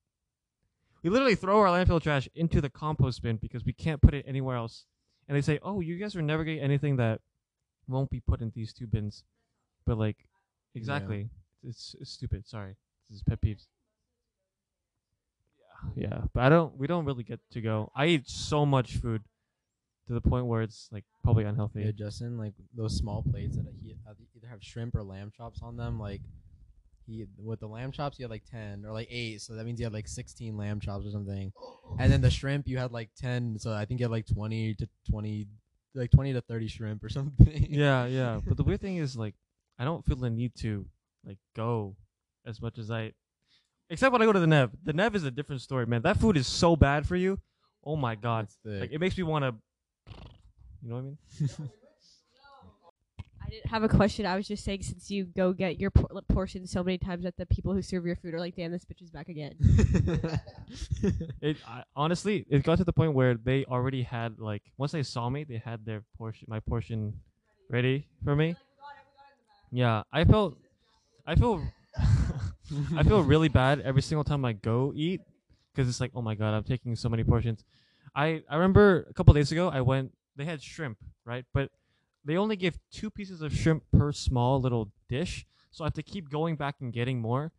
[1.02, 4.24] we literally throw our landfill trash into the compost bin because we can't put it
[4.26, 4.86] anywhere else.
[5.28, 7.20] And they say, "Oh, you guys are never getting anything that
[7.86, 9.22] won't be put in these two bins."
[9.86, 10.26] But like,
[10.74, 11.28] exactly,
[11.62, 12.46] it's, it's stupid.
[12.46, 12.76] Sorry,
[13.08, 13.66] this is pet peeves.
[15.96, 16.76] Yeah, yeah, but I don't.
[16.76, 17.90] We don't really get to go.
[17.94, 19.22] I eat so much food
[20.06, 21.82] to the point where it's like probably unhealthy.
[21.82, 25.60] Yeah, Justin, like those small plates that he uh, either have shrimp or lamb chops
[25.62, 26.00] on them.
[26.00, 26.20] Like
[27.06, 29.78] he with the lamb chops, you had like ten or like eight, so that means
[29.78, 31.52] you had like sixteen lamb chops or something.
[31.98, 34.74] And then the shrimp, you had like ten, so I think you had like twenty
[34.74, 35.46] to twenty,
[35.94, 37.66] like twenty to thirty shrimp or something.
[37.70, 38.40] yeah, yeah.
[38.46, 39.34] But the weird thing is like
[39.80, 40.84] I don't feel the need to
[41.24, 41.96] like go
[42.46, 43.12] as much as I
[43.88, 44.70] except when I go to De Neve.
[44.84, 46.02] De Neve is a different story, man.
[46.02, 47.40] That food is so bad for you.
[47.82, 48.48] Oh my god.
[48.64, 49.54] Like it makes me want to
[50.82, 51.18] you know what I mean?
[53.42, 54.26] I didn't have a question.
[54.26, 57.36] I was just saying, since you go get your por- portion so many times that
[57.36, 59.56] the people who serve your food are like, "Damn, this bitch is back again."
[61.42, 65.02] It I, honestly, it got to the point where they already had like once they
[65.02, 67.14] saw me, they had their portion, my portion,
[67.68, 68.54] ready for me.
[69.70, 70.56] Yeah, I felt,
[71.26, 71.62] I feel,
[72.96, 75.20] I feel really bad every single time I go eat
[75.72, 77.64] because it's like, oh my god, I'm taking so many portions.
[78.14, 80.12] I I remember a couple days ago I went.
[80.36, 81.44] They had shrimp, right?
[81.52, 81.70] But
[82.24, 86.02] they only give two pieces of shrimp per small little dish, so I have to
[86.02, 87.52] keep going back and getting more.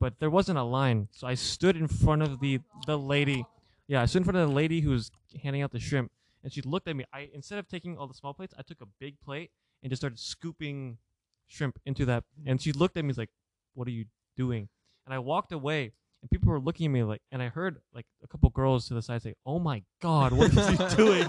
[0.00, 3.44] But there wasn't a line, so I stood in front of the the lady.
[3.86, 5.10] Yeah, I stood in front of the lady who was
[5.42, 6.10] handing out the shrimp,
[6.42, 7.04] and she looked at me.
[7.12, 9.50] I instead of taking all the small plates, I took a big plate
[9.82, 10.98] and just started scooping
[11.48, 12.24] shrimp into that.
[12.46, 13.30] And she looked at me like,
[13.74, 14.68] "What are you doing?"
[15.06, 18.06] And I walked away, and people were looking at me like, and I heard like
[18.22, 21.28] a couple girls to the side say, "Oh my god, what is he doing?"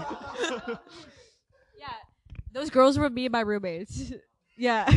[1.78, 1.94] yeah,
[2.52, 4.12] those girls were me and my roommates.
[4.56, 4.88] yeah,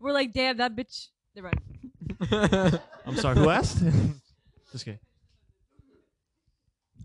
[0.00, 2.80] we're like, "Damn, that bitch." They're right.
[3.06, 3.82] I'm sorry, who asked?
[4.72, 4.98] Just kidding.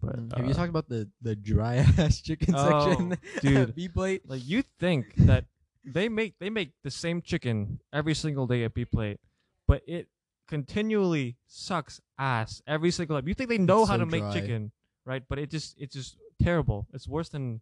[0.02, 3.18] But Have you uh, talked about the the dry ass chicken Oh, section?
[3.42, 3.76] dude.
[3.76, 4.28] B plate.
[4.28, 5.46] like you think that
[5.86, 9.20] they make they make the same chicken every single day at B plate,
[9.68, 10.08] but it
[10.48, 13.28] continually sucks ass every single time.
[13.28, 14.34] You think they know It's how so to make dry.
[14.34, 14.72] chicken,
[15.06, 15.24] right?
[15.28, 16.88] But it just it's just terrible.
[16.94, 17.62] It's worse than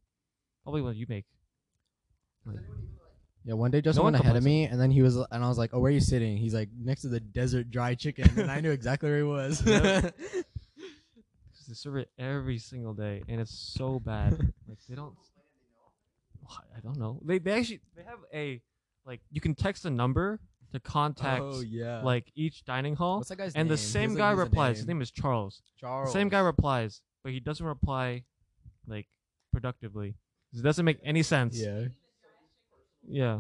[0.64, 1.26] probably what you make.
[2.46, 2.58] Like,
[3.46, 4.46] Yeah, one day Justin one went ahead of complains.
[4.70, 6.54] me, and then he was, and I was like, "Oh, where are you sitting?" He's
[6.54, 9.62] like, "Next to the desert dry chicken," and I knew exactly where he was.
[9.66, 10.12] 'cause
[11.68, 14.32] they serve it every single day, and it's so bad.
[14.68, 15.14] like they don't.
[16.76, 17.20] I don't know.
[17.24, 18.62] They they actually they have a
[19.06, 20.40] like you can text a number
[20.74, 22.02] to contact oh yeah.
[22.02, 23.18] like each dining hall.
[23.18, 23.76] what's that guy's and name?
[23.76, 24.78] the He same doesn't guy replies.
[24.78, 25.62] His name is Charles.
[25.80, 26.08] Charles.
[26.10, 28.24] The same guy replies, but he doesn't reply
[28.88, 29.08] like
[29.52, 30.16] productively.
[30.54, 31.58] It doesn't make any sense.
[31.58, 31.86] Yeah.
[33.08, 33.40] Yeah.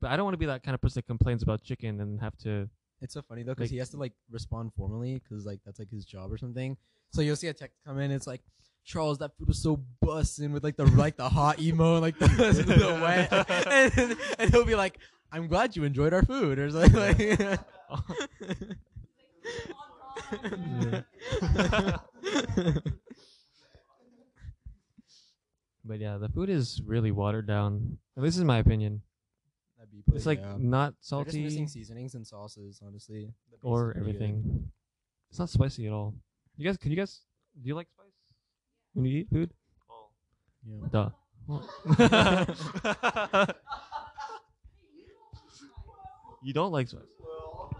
[0.00, 2.20] But I don't want to be that kind of person that complains about chicken and
[2.20, 2.68] have to.
[3.00, 5.78] It's so funny though, because Like- he has to like respond formally, because like that's
[5.78, 6.76] like his job or something.
[7.10, 8.10] So you'll see a text come in.
[8.10, 8.42] It's like.
[8.86, 12.26] Charles, that food was so bussin' with like the like the hot emo, like the,
[12.26, 13.30] the wet,
[13.98, 14.98] and, and he'll be like,
[15.32, 17.60] "I'm glad you enjoyed our food," or something like.
[25.86, 27.98] But yeah, the food is really watered down.
[28.16, 29.02] At least in my opinion.
[29.78, 30.56] That'd be It's like yeah.
[30.58, 33.32] not They're just missing salty seasonings and sauces, honestly.
[33.62, 34.16] Or is pretty good.
[34.16, 34.70] everything.
[35.30, 36.14] It's not spicy at all.
[36.56, 37.20] You guys, can you guys?
[37.60, 38.05] Do you like spice
[38.96, 39.50] when you eat food?
[40.66, 40.88] Yeah.
[40.90, 41.10] Duh.
[46.42, 47.02] you don't like spice.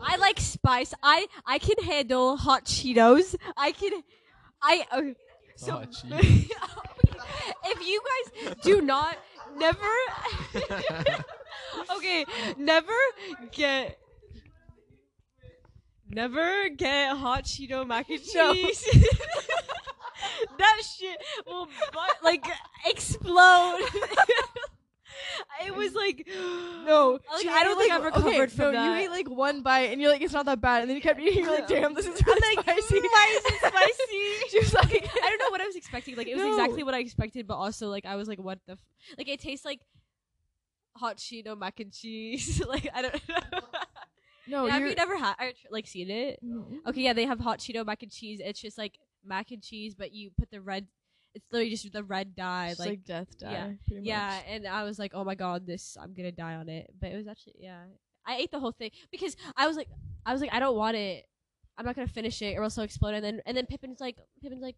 [0.01, 0.95] I like spice.
[1.03, 3.35] I I can handle hot Cheetos.
[3.57, 4.03] I can
[4.63, 5.15] I okay,
[5.57, 6.51] so Oh, jeez.
[7.65, 9.17] if you guys do not
[9.57, 9.95] never
[11.97, 12.25] okay,
[12.59, 12.93] never
[13.53, 13.99] get
[16.09, 18.53] never get hot Cheeto mac and No.
[18.55, 18.85] cheese.
[20.59, 22.45] that shit will bu- like
[22.87, 23.81] explode.
[25.67, 26.27] it was like
[26.87, 28.87] No, Like, she I don't think like, I've recovered okay, from no, that.
[29.01, 31.03] You ate like one bite and you're like, it's not that bad, and then you
[31.03, 31.45] kept eating.
[31.45, 33.01] You're like, damn, this is really I'm like, spicy.
[33.01, 34.51] Mm, why is it spicy?
[34.51, 36.17] she was like, I don't know what I was expecting.
[36.17, 36.53] Like it was No.
[36.53, 38.73] exactly what I expected, but also like I was like, what the?
[38.73, 38.79] F-?
[39.19, 39.81] Like it tastes like
[40.97, 42.63] hot Cheeto mac and cheese.
[42.69, 43.61] like I don't know.
[44.49, 44.95] no, Yeah, have you're.
[44.95, 46.39] never had or, like seen it?
[46.89, 48.41] Okay, yeah, they have hot Cheeto mac and cheese.
[48.43, 50.87] It's just like mac and cheese, but you put the red.
[51.35, 53.53] It's literally just the red dye, It's like, like, death dye.
[53.53, 54.27] yeah, pretty yeah.
[54.29, 54.45] much.
[54.49, 56.91] And I was like, oh my god, this I'm gonna die on it.
[56.99, 57.83] But it was actually yeah.
[58.27, 59.89] I ate the whole thing because I was like,
[60.25, 61.27] I was like, I don't want it.
[61.79, 63.15] I'm not gonna finish it or else I'll explode.
[63.15, 64.77] And then and then Pippin's like, Pippin's like.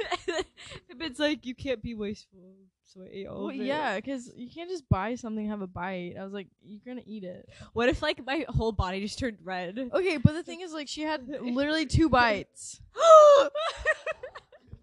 [0.88, 2.54] Pippin's like, you can't be wasteful.
[2.86, 3.64] So I ate all Well, of it.
[3.64, 6.14] yeah, because you can't just buy something and have a bite.
[6.18, 7.48] I was like, you're gonna eat it.
[7.72, 9.78] What if like my whole body just turned red?
[9.94, 12.80] Okay, but the thing is, like, she had literally two bites.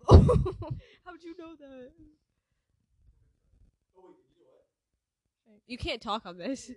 [0.09, 0.27] How'd
[1.23, 1.91] you know that?
[5.67, 6.71] You can't talk on this.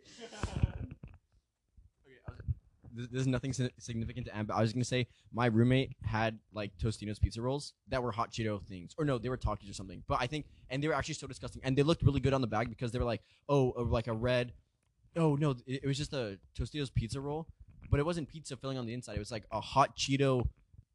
[3.13, 7.19] Is nothing significant to Am, but I was gonna say my roommate had like Tostino's
[7.19, 10.03] pizza rolls that were hot Cheeto things, or no, they were Takis or something.
[10.07, 12.41] But I think, and they were actually so disgusting, and they looked really good on
[12.41, 14.53] the bag because they were like, oh, uh, like a red.
[15.17, 17.47] Oh no, it, it was just a Tostitos pizza roll,
[17.91, 19.17] but it wasn't pizza filling on the inside.
[19.17, 20.49] It was like a hot Cheeto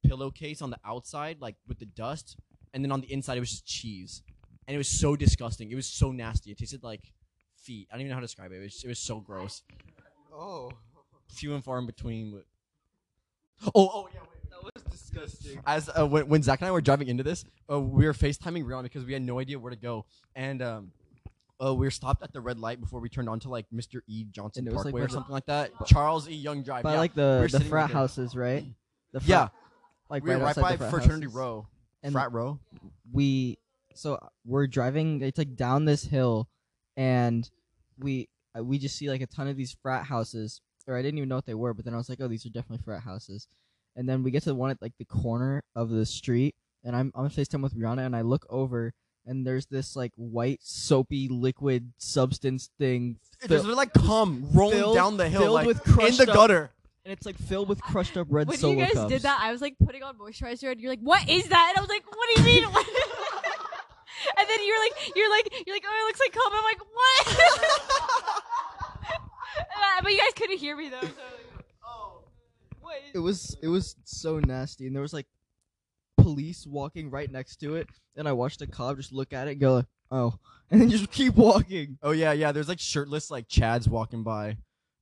[0.04, 2.38] pillowcase on the outside, like with the dust,
[2.74, 4.22] and then on the inside it was just cheese,
[4.68, 5.72] and it was so disgusting.
[5.72, 6.52] It was so nasty.
[6.52, 7.12] It tasted like
[7.58, 7.88] feet.
[7.91, 8.58] I don't even know how to describe it.
[8.58, 9.63] It was, it was so gross
[10.38, 10.70] Oh.
[11.28, 12.32] Few and far in between.
[12.32, 12.44] With...
[13.68, 14.50] Oh, oh yeah, wait.
[14.50, 15.60] That was disgusting.
[15.66, 18.66] As uh, when, when Zach and I were driving into this, uh, we were FaceTiming
[18.66, 20.92] Rihanna because we had no idea where to go, and um,
[21.64, 24.02] uh, we were stopped at the red light before we turned onto like Mr.
[24.08, 25.72] E Johnson And it was, like, Parkway or something like that.
[25.86, 26.84] Charles E Young Drive.
[26.84, 27.00] By yeah.
[27.00, 27.98] like the were the frat there.
[27.98, 28.66] houses, right?
[29.14, 29.48] The frat, yeah,
[30.10, 31.36] like we were right by the frat Fraternity houses.
[31.36, 31.68] Row.
[32.04, 32.60] And Frat Row.
[33.12, 33.58] we
[33.96, 36.48] so we're driving it's like down this hill
[36.98, 37.50] and
[37.98, 41.17] we uh, we just see like a ton of these frat houses or i didn't
[41.17, 43.02] even know what they were but then i was like oh these are definitely frat
[43.02, 43.48] houses
[43.95, 46.95] and then we get to the one at like the corner of the street and
[46.95, 48.93] i'm i'm facetime with rihanna and i look over
[49.28, 54.95] and there's this like white soapy liquid substance thing There's fill- like cum rolling filled-
[54.95, 56.71] down the hill, filled like with in crushed the up- gutter.
[57.04, 59.10] and it's like filled with crushed up red when solo you guys cups.
[59.12, 61.78] did that, I was like putting on moisturizer, and you're like, "What is that?" And
[61.78, 62.74] I was like, "What do you mean?" and
[64.50, 68.36] then you're like, "You're like, you're like, oh, it looks like cum." I'm like, "What?"
[69.58, 71.00] And I- but you guys couldn't hear me though.
[71.02, 72.19] So like, oh,
[72.82, 72.98] what?
[73.10, 75.28] Is- it was it was so nasty and there was like
[76.18, 79.52] police walking right next to it and i watched a cop just look at it
[79.52, 80.34] and go like, oh
[80.72, 82.52] and then just keep walking Oh yeah, yeah.
[82.52, 84.58] There's like shirtless like Chads walking by.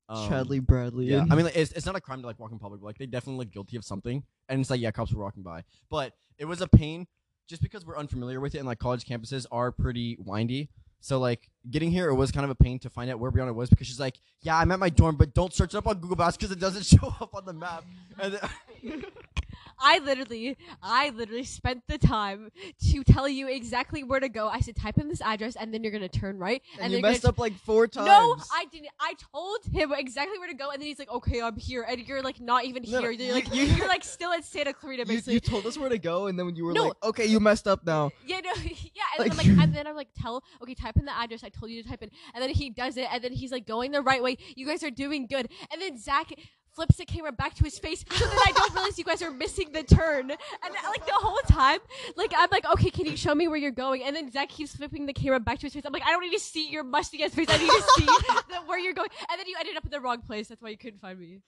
[0.09, 2.51] Um, chadley bradley Yeah, I mean, like, it's, it's not a crime to like walk
[2.51, 5.13] in public, but like they definitely look guilty of something, and it's like yeah, cops
[5.13, 7.07] were walking by, but it was a pain
[7.47, 10.69] just because we're unfamiliar with it, and like college campuses are pretty windy.
[11.03, 13.53] So like getting here, it was kind of a pain to find out where Brianna
[13.53, 15.99] was because she's like, yeah, I'm at my dorm, but don't search it up on
[15.99, 17.83] Google Maps because it doesn't show up on the map.
[18.19, 18.39] And
[18.81, 19.03] then,
[19.79, 22.51] I literally, I literally spent the time
[22.91, 24.47] to tell you exactly where to go.
[24.47, 27.01] I said, type in this address, and then you're gonna turn right, and then you
[27.01, 28.89] messed up like four times No, I didn't.
[28.99, 31.99] I told him exactly where to go, and then he's like, "Okay, I'm here," and
[32.07, 33.11] you're like, not even No, here.
[33.11, 35.33] You're like, you- you, are like still at Santa Clarita, basically.
[35.33, 36.83] you told us where to go and then when you were No.
[36.89, 39.75] like okay you messed up now yeah, no, yeah, and then Like- I'm like, and
[39.75, 42.09] then I'm like, tell, okay, type in the address I told you to type in,
[42.33, 44.37] and then he does it, and then he's like going the right way.
[44.55, 46.31] You guys are doing good, and then Zach
[46.75, 49.31] flips the camera back to his face, so that I don't realize you guys are
[49.31, 50.39] missing the turn, and
[50.75, 51.79] uh, like the whole time,
[52.15, 54.03] like I'm like, okay, can you show me where you're going?
[54.03, 55.83] And then Zach keeps flipping the camera back to his face.
[55.85, 57.47] I'm like, I don't need to see your musty ass face.
[57.49, 58.05] I need to see
[58.49, 60.47] the, where you're going, and then you ended up in the wrong place.
[60.47, 61.39] That's why you couldn't find me.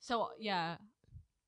[0.00, 0.76] So yeah,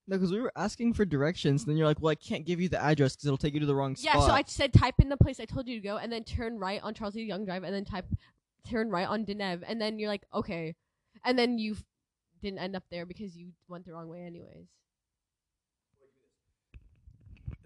[0.08, 2.60] no because we were asking for directions and then you're like well i can't give
[2.60, 4.42] you the address because it'll take you to the wrong Yeah, spot Yeah, so I
[4.46, 6.94] said type in the place I told you to go, and then turn right on
[6.94, 7.22] Charles E.
[7.22, 8.06] Young Drive, and then type
[8.68, 10.74] turn right on De Neve, and then you're like, okay,
[11.24, 11.76] and then you
[12.42, 14.68] didn't end up there because you went the wrong way, anyways.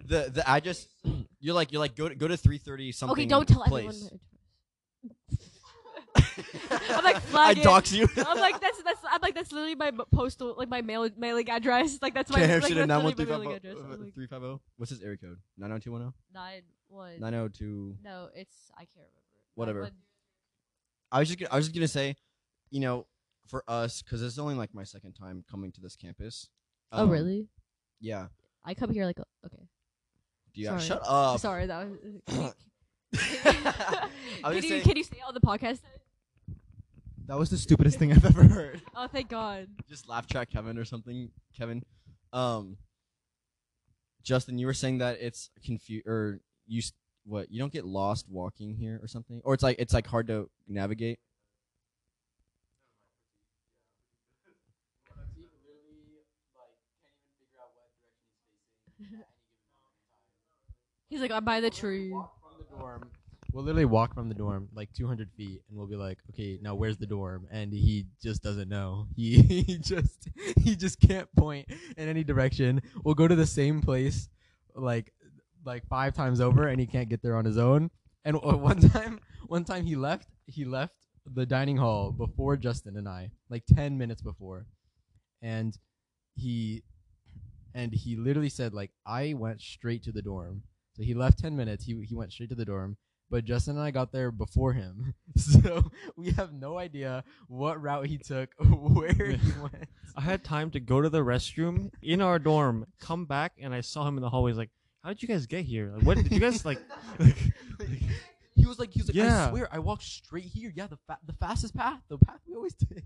[0.06, 0.88] the the I just
[1.40, 3.12] you're like you're like go to go to 330 something.
[3.12, 3.87] okay, don't tell place.
[3.87, 4.20] everyone.
[6.90, 8.06] I'm like, I dox you.
[8.16, 11.98] I'm like that's that's I'm like that's literally my postal like my mail mailing address.
[12.02, 13.76] Like that's my like, that's nine one literally three my five mailing address.
[13.78, 14.62] I'm uh, like, 350.
[14.76, 15.38] What's his area code?
[15.58, 16.12] 90210?
[16.35, 17.18] Nine one.
[17.18, 17.96] 902.
[18.04, 19.12] No, it's I can't remember.
[19.54, 19.82] Whatever.
[19.82, 19.98] Nine one-
[21.12, 22.16] I was just gonna, I was just gonna say,
[22.70, 23.06] you know,
[23.46, 26.48] for us, because it's only like my second time coming to this campus.
[26.92, 27.48] oh um, really?
[28.00, 28.26] Yeah.
[28.64, 29.62] I come here like okay.
[30.55, 30.70] Yeah.
[30.78, 30.81] Sorry.
[30.83, 31.40] shut up?
[31.40, 31.88] Sorry, that
[32.26, 32.55] was.
[34.42, 35.81] Can, you, saying- can you say it on the podcast?
[37.26, 38.83] That was the stupidest thing I've ever heard.
[38.96, 39.68] Oh, thank God.
[39.88, 41.31] just laugh track Kevin or something.
[41.57, 41.83] Kevin,
[42.33, 42.76] um,
[44.22, 46.92] Justin, you were saying that it's confu or you s-
[47.24, 50.26] what you don't get lost walking here or something, or it's like it's like hard
[50.28, 51.18] to navigate.
[61.12, 62.09] He's like, I'm by the tree.
[62.09, 62.25] From
[62.59, 63.11] the dorm,
[63.53, 66.75] we'll literally walk from the dorm like 200 feet, and we'll be like, "Okay, now
[66.75, 69.09] where's the dorm?" And he just doesn't know.
[69.14, 72.81] He he just he just can't point in any direction.
[73.05, 74.31] We'll go to the same place,
[74.75, 75.12] like
[75.66, 77.90] like five times over, and he can't get there on his own.
[78.25, 80.29] And uh, one time, one time he left.
[80.46, 80.94] He left
[81.27, 84.64] the dining hall before Justin and I, like 10 minutes before,
[85.42, 85.77] and
[86.37, 86.85] he
[87.75, 90.62] and he literally said like I went straight to the dorm.
[90.94, 91.85] So he left 10 minutes.
[91.85, 92.96] He he went straight to the dorm.
[93.31, 95.14] But Justin and I got there before him.
[95.38, 99.88] So we have no idea what route he took, where he went.
[100.14, 103.81] I had time to go to the restroom in our dorm, come back, and I
[103.81, 104.59] saw him in the hallways.
[104.59, 104.68] Like,
[105.02, 105.92] how did you guys get here?
[105.94, 106.78] Like, what did you guys like?
[107.18, 107.35] like,
[108.55, 109.46] He was like, he was like, yeah.
[109.46, 110.70] I swear, I walked straight here.
[110.76, 113.05] Yeah, the fa- the fastest path, the path we always take.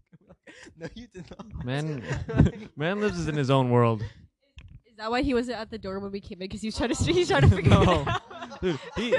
[0.76, 1.64] No, you did not.
[1.64, 2.02] man,
[2.76, 4.02] man lives in his own world.
[4.96, 6.48] Is that why he wasn't at the door when we came in?
[6.48, 7.82] Because he was trying to he's trying to figure No.
[7.82, 8.60] it out.
[8.62, 9.14] Dude, he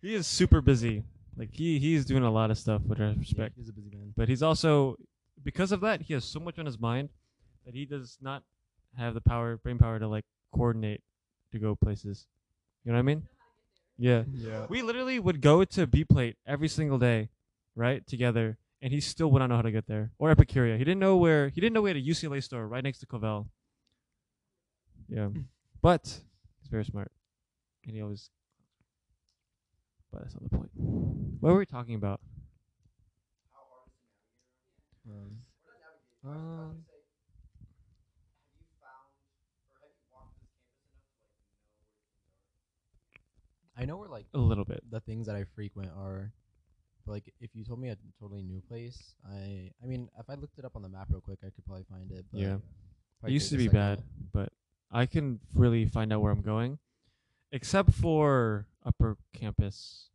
[0.00, 1.02] he is super busy.
[1.36, 3.54] Like he he's doing a lot of stuff, which I yeah, respect.
[3.56, 4.12] he's a busy man.
[4.16, 4.94] But he's also
[5.42, 7.08] because of that, he has so much on his mind
[7.64, 8.44] that he does not
[8.96, 11.02] have the power, brain power to like coordinate
[11.50, 12.28] to go places.
[12.84, 13.22] You know what I mean?
[13.98, 14.22] Yeah.
[14.32, 14.66] Yeah.
[14.68, 17.30] We literally would go to B plate every single day,
[17.74, 18.06] right?
[18.06, 18.58] Together.
[18.80, 20.12] And he still would not know how to get there.
[20.20, 20.78] Or Epicuria.
[20.78, 23.06] He didn't know where he didn't know we had a UCLA store right next to
[23.06, 23.48] Covel.
[25.08, 25.28] Yeah.
[25.82, 26.02] but
[26.60, 27.10] he's very smart.
[27.84, 28.30] And he always
[30.12, 30.70] But that's not the point.
[30.74, 32.20] What were we talking about?
[35.08, 35.38] Um,
[36.24, 36.84] Um,
[43.78, 44.82] I know where like a little bit.
[44.90, 46.32] the things that I frequent are.
[47.04, 50.34] But like, if you told me a totally new place, I I mean, if I
[50.34, 52.24] looked it up on the map real quick, I could probably find it.
[52.32, 52.56] But Yeah.
[53.24, 54.52] It used to be bad, but
[54.90, 56.78] I can really find out where I'm going,
[57.52, 60.08] except for upper campus.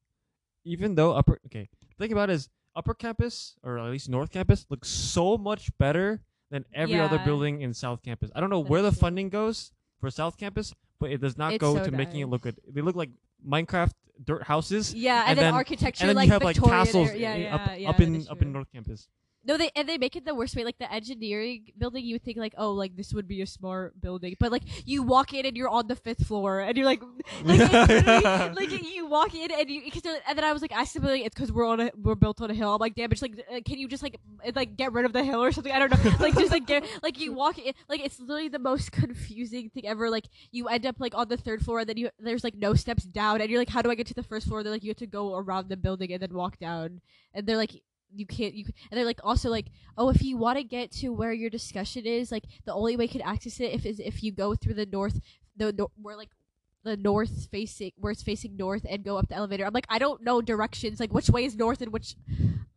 [0.64, 4.66] Even though upper, okay, think about it is upper campus or at least north campus
[4.70, 8.32] looks so much better than every other building in south campus.
[8.36, 9.00] I don't know That where the true.
[9.00, 12.28] funding goes for south campus, but it does not It's go so to making it
[12.28, 12.60] look good.
[12.68, 13.10] They look like
[13.48, 13.92] Minecraft
[14.24, 17.14] dirt houses, Yeah, and, And then, then- architecture and then like you have like castles
[17.16, 19.08] yeah, yeah, up, yeah, up in up in north campus.
[19.44, 20.64] No, they and they make it the worst way.
[20.64, 24.00] Like the engineering building, you would think like, oh, like this would be a smart
[24.00, 27.02] building, but like you walk in and you're on the fifth floor, and you're like,
[27.44, 27.72] like,
[28.56, 31.26] like you walk in and you, cause and then I was like, I them, like,
[31.26, 32.76] it's because we're on a we're built on a hill.
[32.76, 34.20] I'm like, damn, it's like, uh, can you just like
[34.54, 35.74] like get rid of the hill or something?
[35.74, 38.60] I don't know, like just like get like you walk in, like it's literally the
[38.60, 40.12] most confusing thing ever.
[40.12, 42.76] Like you end up like on the third floor, and then you there's like no
[42.76, 44.62] steps down, and you're like, how do I get to the first floor?
[44.62, 47.02] They're like, you have to go around the building and then walk down,
[47.34, 47.82] and they're like.
[48.13, 48.54] You can't.
[48.54, 51.50] You and they're like also like oh, if you want to get to where your
[51.50, 54.56] discussion is, like the only way you can access it if is if you go
[54.56, 55.19] through the north,
[55.56, 56.30] the nor- where like
[56.84, 59.65] the north facing where it's facing north and go up the elevator.
[59.65, 61.00] I'm like, I don't know directions.
[61.00, 62.15] Like which way is north and which,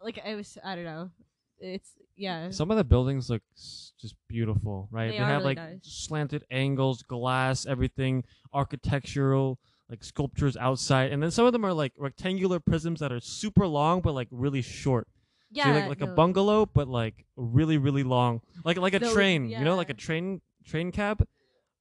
[0.00, 1.10] like I was, I don't know.
[1.58, 2.50] It's yeah.
[2.50, 5.10] Some of the buildings look just beautiful, right?
[5.10, 5.80] They They, have really like nice.
[5.82, 11.92] slanted angles, glass, everything, architectural, like sculptures outside, and then some of them are like
[11.98, 15.08] rectangular prisms that are super long but like really short.
[15.54, 19.12] Yeah, so like like a bungalow, but like really really long, like like a Those-
[19.12, 21.26] train, you know, like a train train cab,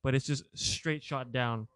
[0.03, 1.67] but it's just straight shot down.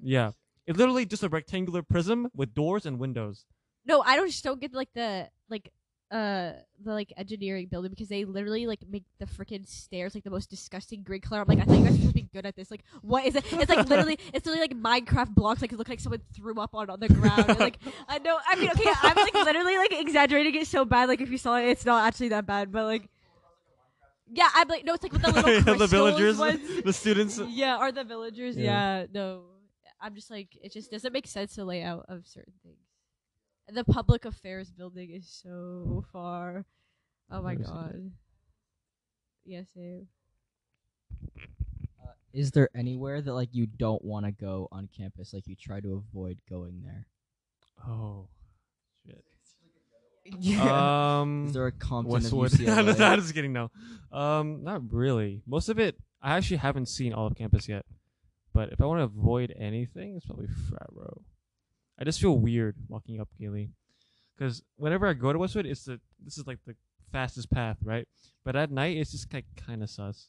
[0.00, 0.32] Yeah,
[0.66, 3.44] it's literally just a rectangular prism with doors and windows.
[3.84, 5.72] No, I don't just don't get like the like
[6.10, 6.52] uh
[6.84, 10.48] the like engineering building because they literally like make the freaking stairs like the most
[10.48, 11.40] disgusting green color.
[11.40, 12.70] I'm like, I thought you guys were supposed to be good at this.
[12.70, 13.44] Like, what is it?
[13.52, 15.62] It's like literally, it's literally like Minecraft blocks.
[15.62, 17.46] Like it look like someone threw up on on the ground.
[17.48, 17.78] and, like
[18.08, 18.38] I know.
[18.46, 21.08] I mean, okay, I'm like literally like exaggerating it so bad.
[21.08, 22.70] Like if you saw it, it's not actually that bad.
[22.70, 23.08] But like,
[24.32, 26.82] yeah, I'm like, no, it's like with the little Yeah, the villagers, ones.
[26.84, 27.40] the students.
[27.48, 28.56] Yeah, or the villagers.
[28.56, 29.00] Yeah.
[29.00, 29.06] Yeah.
[29.12, 29.42] no.
[30.00, 32.76] I'm just like it just doesn't make sense the layout of certain things.
[33.68, 36.64] And the public affairs building is so far.
[37.30, 38.10] Oh my Never god.
[39.44, 40.06] Yes, same.
[41.36, 45.32] Uh, is there anywhere that like you don't want to go on campus?
[45.32, 47.06] Like you try to avoid going there?
[47.86, 48.28] Oh,
[49.04, 49.24] shit.
[50.40, 51.20] Yeah.
[51.20, 52.52] Um, Is there a Compton Westwood.
[52.52, 52.98] of no, UCLA?
[52.98, 53.52] no, just kidding.
[53.52, 53.70] No,
[54.10, 55.40] um, not really.
[55.46, 57.84] Most of it, I actually haven't seen all of campus yet.
[58.52, 61.22] But if I want to avoid anything, it's probably frat row.
[61.98, 63.70] I just feel weird walking up Gayley,
[64.36, 66.74] because whenever I go to Westwood, it's the this is like the
[67.12, 68.06] fastest path, right?
[68.44, 70.28] But at night, it's just like kind of sus.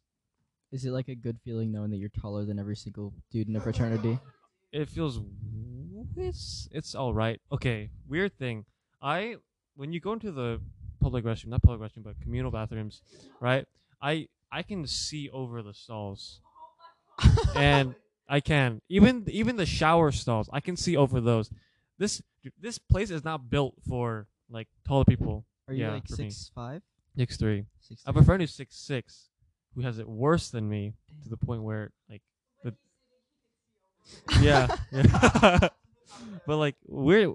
[0.71, 3.55] Is it like a good feeling knowing that you're taller than every single dude in
[3.55, 4.19] a fraternity?
[4.71, 5.19] it feels
[6.15, 7.39] it's it's all right.
[7.51, 8.65] Okay, weird thing.
[9.01, 9.37] I
[9.75, 10.59] when you go into the
[10.99, 13.01] public restroom, not public restroom, but communal bathrooms,
[13.39, 13.65] right?
[14.01, 16.41] I I can see over the stalls,
[17.55, 17.95] and
[18.29, 20.49] I can even even the shower stalls.
[20.51, 21.49] I can see over those.
[21.97, 22.21] This
[22.59, 25.45] this place is not built for like taller people.
[25.67, 26.81] Are you Yeah, like six five?
[27.15, 27.65] Six three.
[27.79, 29.29] Six I have a friend who's six six,
[29.75, 32.21] who has it worse than me to the point where like
[32.63, 32.73] the
[34.41, 35.69] yeah, yeah.
[36.45, 37.31] but like weird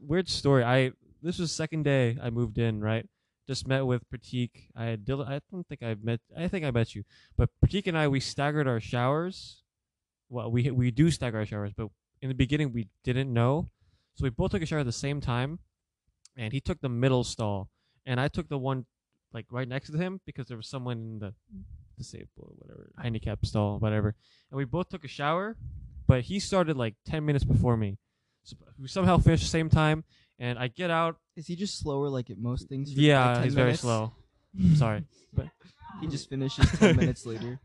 [0.00, 0.62] weird story.
[0.62, 0.92] I
[1.22, 3.06] this was second day I moved in right.
[3.46, 4.50] Just met with Pratik.
[4.74, 5.00] I had.
[5.08, 6.20] I don't think I met.
[6.36, 7.04] I think I met you,
[7.36, 9.63] but Pratik and I we staggered our showers.
[10.34, 11.88] Well, we we do stagger our showers, but
[12.20, 13.70] in the beginning we didn't know,
[14.16, 15.60] so we both took a shower at the same time,
[16.36, 17.68] and he took the middle stall,
[18.04, 18.86] and I took the one
[19.32, 21.34] like right next to him because there was someone in the
[21.96, 24.16] disabled or whatever handicap stall whatever
[24.50, 25.56] and we both took a shower
[26.08, 27.98] but he started like 10 minutes before me
[28.42, 30.02] so we somehow finished the same time
[30.40, 32.92] and i get out Is he just slower like at most things?
[32.92, 33.82] yeah like, 10 he's very minutes?
[33.82, 34.12] slow
[34.74, 35.46] sorry but
[36.00, 37.60] He just finishes ten minutes later.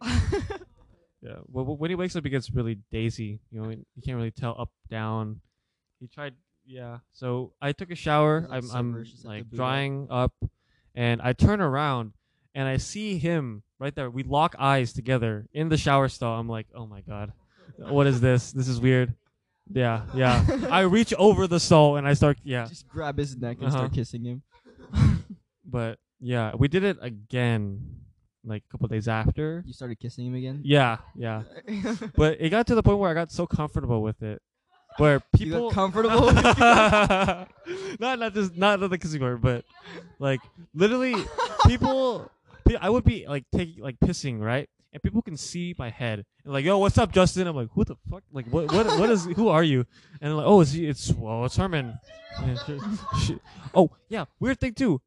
[1.22, 4.30] yeah well, when he wakes up he gets really daisy you know he can't really
[4.30, 5.40] tell up down.
[6.00, 9.50] He tried yeah so i took a shower like i'm, I'm ferocious at the like
[9.50, 10.32] drying up
[10.94, 12.12] and i turn around
[12.54, 14.08] and i see him right there.
[14.10, 16.38] We lock eyes together in the shower stall.
[16.38, 17.32] I'm like oh my god
[17.78, 18.52] what is this?
[18.52, 19.14] This is weird.
[19.72, 20.44] Yeah yeah.
[20.70, 22.66] I reach over the stall and i start yeah.
[22.66, 23.76] Just grab his neck and Uh-huh.
[23.78, 24.42] start kissing him.
[25.64, 27.96] but yeah we did it again
[28.44, 30.60] like a couple days after You started kissing him again.
[30.64, 31.42] yeah yeah
[32.16, 34.42] but it got to the point where I got so comfortable with it,
[34.98, 36.32] where You people got comfortable.
[38.00, 39.64] not not just not the kissing part, but
[40.18, 40.40] like
[40.74, 41.14] literally
[41.66, 42.30] people.
[42.64, 46.24] pe- I would be like taking like pissing right, and people can see my head
[46.44, 47.46] and like, yo, what's up, Justin?
[47.46, 48.22] I'm like, who the fuck?
[48.32, 49.24] Like, what what what is?
[49.24, 49.80] Who are you?
[50.20, 51.98] And they're like, oh, it's it's well, it's Herman.
[52.42, 53.30] And sh- sh-
[53.74, 55.00] oh yeah, weird thing too.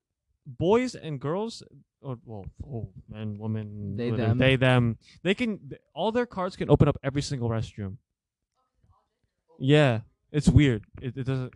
[0.45, 1.63] Boys and girls,
[2.01, 4.37] or well, oh, men, women, They, whatever, them.
[4.37, 5.59] they them, they can
[5.93, 7.97] all their cards can open up every single restroom.
[9.59, 10.83] Yeah, it's weird.
[11.01, 11.53] It, it doesn't.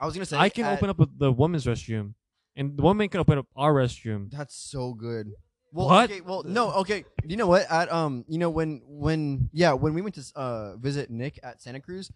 [0.00, 2.14] I was gonna say I can at- open up the woman's restroom,
[2.56, 4.30] and the woman can open up our restroom.
[4.30, 5.28] That's so good.
[5.72, 6.10] Well, What?
[6.10, 7.04] okay, well, no, okay.
[7.24, 7.70] You know what?
[7.70, 11.60] At um, you know when when yeah when we went to uh visit Nick at
[11.60, 12.10] Santa Cruz,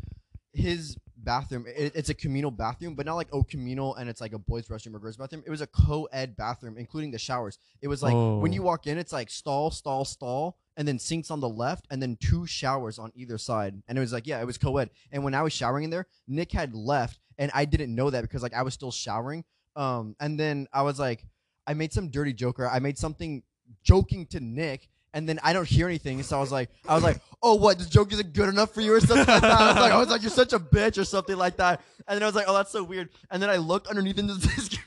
[0.55, 4.33] his bathroom it, it's a communal bathroom, but not like oh communal and it's like
[4.33, 5.43] a boys' restroom or girls' bathroom.
[5.47, 7.59] It was a co-ed bathroom, including the showers.
[7.81, 8.55] It was like when Oh.
[8.55, 12.03] you walk in, it's like stall, stall, stall, and then sinks on the left, and
[12.03, 13.83] then two showers on either side.
[13.89, 14.91] And it was like yeah, it was co-ed.
[15.13, 18.23] And when I was showering in there, Nick had left, and I didn't know that
[18.23, 19.45] because like I was still showering.
[19.77, 21.25] Um, and then I was like.
[21.67, 22.69] I made some dirty joker.
[22.69, 23.45] I made something
[23.85, 26.23] joking to Nick, and then I don't hear anything.
[26.23, 27.79] So I was like, I was like, oh, what?
[27.79, 29.61] This joke isn't good enough for you or something like that.
[29.61, 31.81] I was like, I was like, you're such a bitch or something like that.
[32.07, 33.11] And then I was like, oh, that's so weird.
[33.31, 34.79] And then I looked underneath and there's this,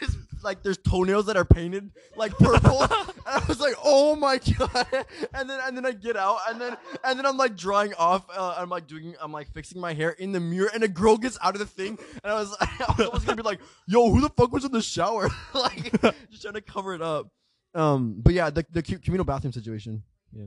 [0.00, 2.82] this like there's toenails that are painted like purple.
[2.82, 2.90] and
[3.26, 4.86] I was like, oh my god.
[5.34, 8.24] And then and then I get out and then and then I'm like drying off.
[8.34, 11.16] Uh, I'm like doing I'm like fixing my hair in the mirror, and a girl
[11.16, 14.20] gets out of the thing, and I was I was gonna be like, yo, who
[14.20, 15.28] the fuck was in the shower?
[15.54, 16.00] like
[16.30, 17.28] just trying to cover it up.
[17.74, 20.02] Um, but yeah, the the communal bathroom situation.
[20.32, 20.46] Yeah.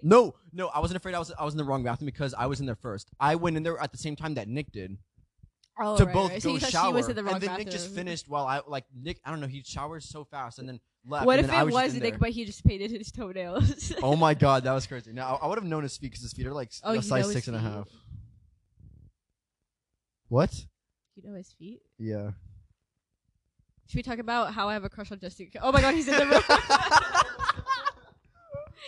[0.00, 2.46] No, no, I wasn't afraid I was I was in the wrong bathroom because I
[2.46, 3.10] was in there first.
[3.18, 4.98] I went in there at the same time that Nick did
[5.80, 6.42] Oh, to right, both right.
[6.42, 9.20] Go thought shower, the and then Nick just finished while I like Nick.
[9.24, 9.46] I don't know.
[9.46, 11.24] He showers so fast and then left.
[11.24, 13.92] What and if it was, was, Nick, but he just painted his toenails?
[14.02, 15.12] Oh my god, that was crazy.
[15.12, 17.32] Now I, would have known his feet because his feet are like Oh, a size
[17.32, 17.88] his and a half.
[20.28, 20.52] What?
[21.14, 21.80] you know his feet.
[21.98, 22.30] Yeah.
[23.88, 25.50] Should we talk about how I have a crush on Justin?
[25.62, 26.42] Oh my god, he's in the room.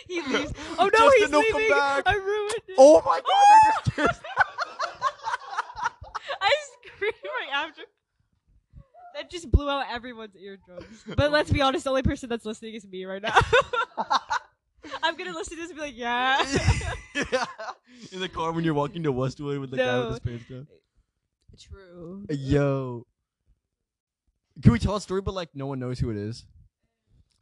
[0.09, 0.53] he leaves.
[0.79, 1.77] Oh no, Justin, he's don't come leaving.
[1.77, 2.03] back.
[2.07, 2.75] I ruined it.
[2.77, 3.25] Oh my god!
[3.25, 4.21] I just.
[6.43, 6.51] I
[6.85, 7.83] screamed right after.
[9.15, 11.03] That just blew out everyone's eardrums.
[11.17, 13.39] But let's be honest, the only person that's listening is me right now.
[15.03, 16.45] I'm gonna listen to this and be like, yeah.
[17.15, 17.47] yeah.
[18.13, 20.01] In the car when you're walking to Westwood with the guy No.
[20.11, 20.67] with his pants down.
[21.59, 22.27] True.
[22.31, 23.07] Yo.
[24.63, 26.45] Can we tell a story, but like no one knows who it is?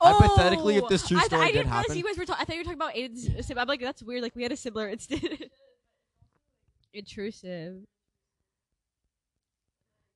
[0.01, 1.97] Oh, Hypothetically, if this true Oh, I, th- story I did didn't realize happen.
[1.99, 2.25] you guys were.
[2.25, 3.59] Ta- I thought you were talking about Aiden's sim.
[3.59, 4.23] I'm like, that's weird.
[4.23, 5.43] Like we had a similar incident.
[6.95, 7.79] Intrusive.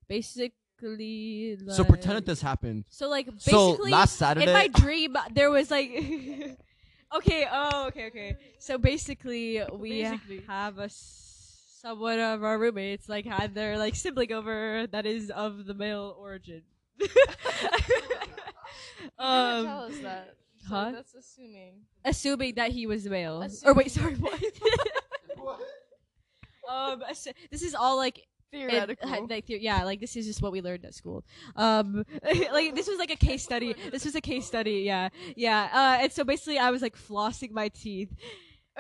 [0.09, 1.57] basically.
[1.69, 2.85] So pretend that like- this happened.
[2.89, 5.91] So like So basically, last Saturday, in my dream, there was like.
[7.17, 7.47] okay.
[7.51, 8.07] Oh, okay.
[8.07, 8.37] Okay.
[8.59, 10.43] So basically, we Basically.
[10.49, 15.31] have a s- someone of our roommates like had their like sibling over that is
[15.31, 16.63] of the male origin.
[19.19, 20.37] Um, tell us that.
[20.59, 20.93] So huh?
[20.93, 21.75] That's assuming.
[22.05, 23.47] assuming that he was male.
[23.65, 24.41] Or wait, sorry, what?
[26.71, 27.03] um,
[27.51, 29.27] this is all like Theoretical.
[29.29, 31.25] like, the- yeah, like this is just what we learned at school.
[31.57, 32.05] Um,
[32.53, 33.75] like this was like a case study.
[33.91, 34.83] This was a case study.
[34.85, 35.69] Yeah, yeah.
[35.73, 38.13] Uh, and so basically, I was like flossing my teeth.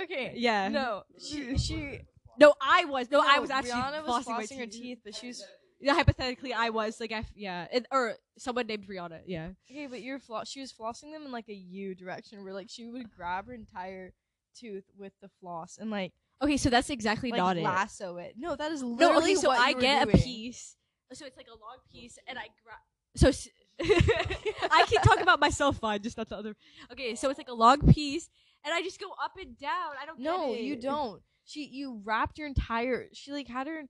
[0.00, 0.34] okay.
[0.36, 0.68] Yeah.
[0.68, 2.00] No, she she.
[2.38, 3.10] No, I was.
[3.10, 4.82] No, I was no, actually Rihanna was flossing, my flossing her teeth.
[4.82, 5.44] teeth, but she was
[5.82, 9.22] Yeah, hypothetically, I was like, I f- yeah, it, or someone named Rihanna.
[9.26, 9.48] Yeah.
[9.70, 12.68] okay, but you're flo- she was flossing them in like a U direction, where like
[12.70, 14.12] she would grab her entire
[14.58, 16.12] tooth with the floss and like
[16.42, 17.62] Okay, so that's exactly like not it.
[17.62, 18.34] lasso it.
[18.36, 20.76] No, that is No, literally okay, so I get a piece.
[21.12, 22.78] So it's like a long piece, and I grab.
[23.16, 23.48] So s-
[23.80, 26.54] I keep talking about myself, fine, just not the other.
[26.92, 28.28] Okay, so it's like a long piece,
[28.64, 29.92] and I just go up and down.
[30.00, 30.18] I don't.
[30.18, 31.22] No, you don't.
[31.44, 33.06] She you wrapped your entire.
[33.12, 33.82] She like had her.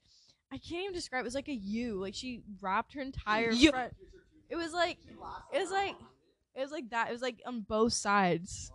[0.52, 1.22] I can't even describe.
[1.22, 1.94] It was like a U.
[2.00, 3.94] Like she wrapped her entire You- front.
[4.50, 4.98] It was like.
[5.52, 5.94] It was like.
[6.54, 7.08] It was like that.
[7.08, 8.70] It was like on both sides.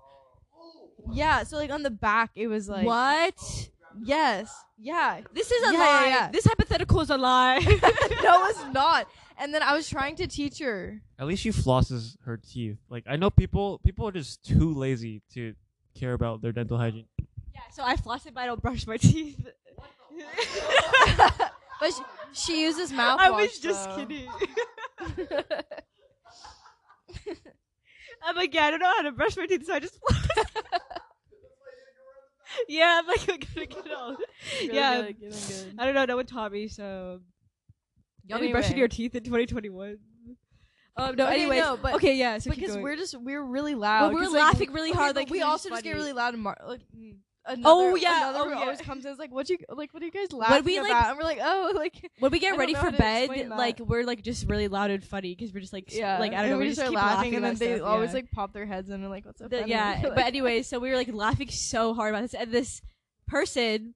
[1.11, 1.43] Yeah.
[1.43, 2.85] So like on the back, it was like.
[2.85, 3.69] what?
[4.03, 4.51] Yes.
[4.79, 5.21] Yeah.
[5.33, 5.85] This is a Yeah, lie.
[6.05, 6.31] yeah, yeah.
[6.31, 7.59] This hypothetical is a lie.
[8.23, 9.07] no, it's not.
[9.39, 10.99] And then I was trying to teach her.
[11.19, 12.77] At least she flosses her teeth.
[12.89, 15.53] Like I know people people are just too lazy to
[15.95, 17.05] care about their dental hygiene.
[17.53, 19.47] yeah, so I floss it, but I don't brush my teeth.
[21.79, 22.01] But she,
[22.33, 23.19] she uses mouthwash.
[23.19, 23.95] I was just though.
[23.97, 24.27] kidding.
[28.23, 29.97] I'm like, yeah, I don't know how to brush my teeth, so I just.
[32.67, 34.17] yeah, I'm like, I'm gonna get it all.
[34.61, 35.73] Really yeah, good, good.
[35.77, 36.05] I don't know.
[36.05, 37.21] No one taught me, so.
[38.25, 39.97] Y'all be brushing your teeth in 2021.
[40.97, 41.61] Um, no, Okay, anyways.
[41.61, 42.39] no, but- okay, yeah.
[42.39, 44.13] So because we're just we're really loud.
[44.13, 46.43] Well, we're like, laughing really okay, hard, like, we also just get really loud and
[46.43, 46.81] mar- like.
[47.49, 48.59] Mm, Another, Oh, yeah, another oh, yeah.
[48.59, 49.11] always comes in.
[49.11, 49.93] Is like, what you like?
[49.93, 51.09] What are you guys laughing we, like- about?
[51.11, 54.47] And we're like, oh, like when we get ready for bed, like we're like just
[54.47, 56.69] really loud and funny because we're just like yeah, like I don't know, we we
[56.69, 58.15] just start keep laughing, and then they stuff, always yeah.
[58.15, 60.79] like pop their heads in and they're like, what's so yeah, Like- but anyway, so
[60.79, 62.81] we were like laughing so hard about this, and this
[63.27, 63.93] person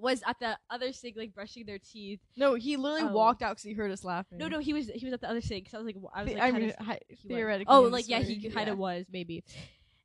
[0.00, 2.20] was at the other sink, like brushing their teeth.
[2.36, 3.12] no, he literally Oh.
[3.12, 4.38] walked out because he heard us laughing.
[4.38, 5.68] No, no, he was he was at the other sink.
[5.68, 7.36] So I was like, I was like, I mean, of, hi- he was.
[7.36, 7.74] theoretically.
[7.74, 8.72] Oh, like yeah, he kind yeah.
[8.74, 9.42] of was maybe.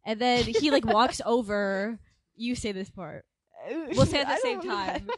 [0.05, 1.99] And then he like walks over.
[2.35, 3.25] You say this part.
[3.95, 5.07] We'll say at the same time.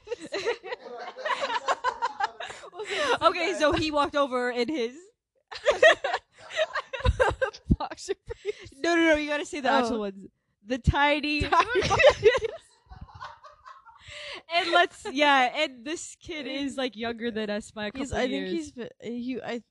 [2.74, 4.94] We'll say at the same okay, so he walked over in his.
[7.80, 8.14] Boxer.
[8.84, 9.16] No, no, no.
[9.16, 9.80] You gotta say the Oh.
[9.80, 10.28] actual ones.
[10.68, 11.48] The tiny.
[14.54, 18.14] And let's yeah, and this kid is like younger than us by a couple He's,
[18.14, 18.52] I think years.
[18.52, 19.42] he's he.
[19.42, 19.62] I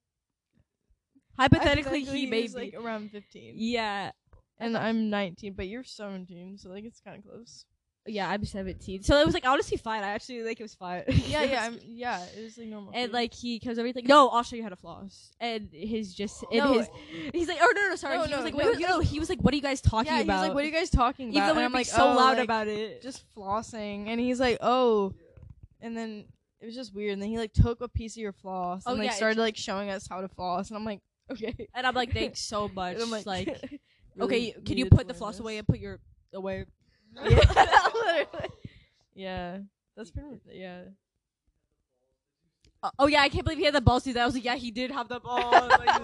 [1.39, 2.49] hypothetically he may be.
[2.49, 4.11] like around fifteen, yeah,
[4.59, 7.65] and I'm nineteen, but you're seventeen, so like it's kind of close.
[8.07, 8.29] yeah.
[8.29, 10.03] I'm 17, so it was like honestly fine.
[10.05, 11.05] I actually like it was fine.
[11.27, 12.23] Yeah, yeah, I'm, yeah.
[12.37, 12.93] It was like normal.
[12.95, 15.71] and like he comes over, he's like, "No, I'll show you how to floss." And
[15.73, 16.89] his just in No, his,
[17.33, 19.11] he's like, "Oh no, no, sorry." No, he no, was like, no, "Wait, no." was-
[19.11, 20.67] He was like, "What are you guys talking yeah, he about?" was like, "What are
[20.67, 22.69] you guys talking about?" Even though we and were like, so "Oh, loud like, about
[22.69, 23.01] it.
[23.03, 25.15] just flossing, and he's like, "Oh,"
[25.81, 26.27] and then
[26.61, 27.15] it was just weird.
[27.15, 29.39] And then he like took a piece of your floss Oh, and like yeah, started
[29.39, 31.01] like showing us how to floss, and I'm like,
[31.31, 33.81] "Okay." and I'm like, "Thanks so much." And I'm like, like,
[34.21, 36.01] okay, can you put the floss learn away and put your
[36.33, 36.67] away?
[37.25, 38.25] yeah.
[39.15, 39.59] Yeah,
[39.97, 40.83] that's pretty much yeah.
[42.83, 44.23] Uh, oh yeah, I can't believe he had the balls to do that.
[44.23, 45.71] I was like, yeah, he did have the balls.
[45.79, 46.03] Like,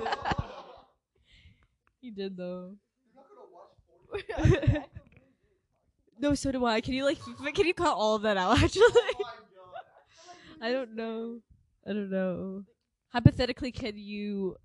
[2.00, 2.76] He did though.
[6.18, 6.80] no, so do I.
[6.80, 7.18] Can you like,
[7.54, 8.62] can you cut all of that out?
[8.62, 8.84] Actually,
[10.60, 11.40] I don't know.
[11.86, 12.64] I don't know.
[13.08, 14.56] Hypothetically, can you?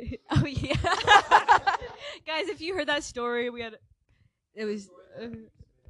[0.30, 0.74] oh yeah,
[2.26, 3.76] guys, if you heard that story, we had
[4.54, 4.88] it was
[5.20, 5.26] uh,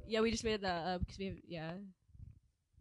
[0.07, 1.71] yeah, we just made that up because we have yeah.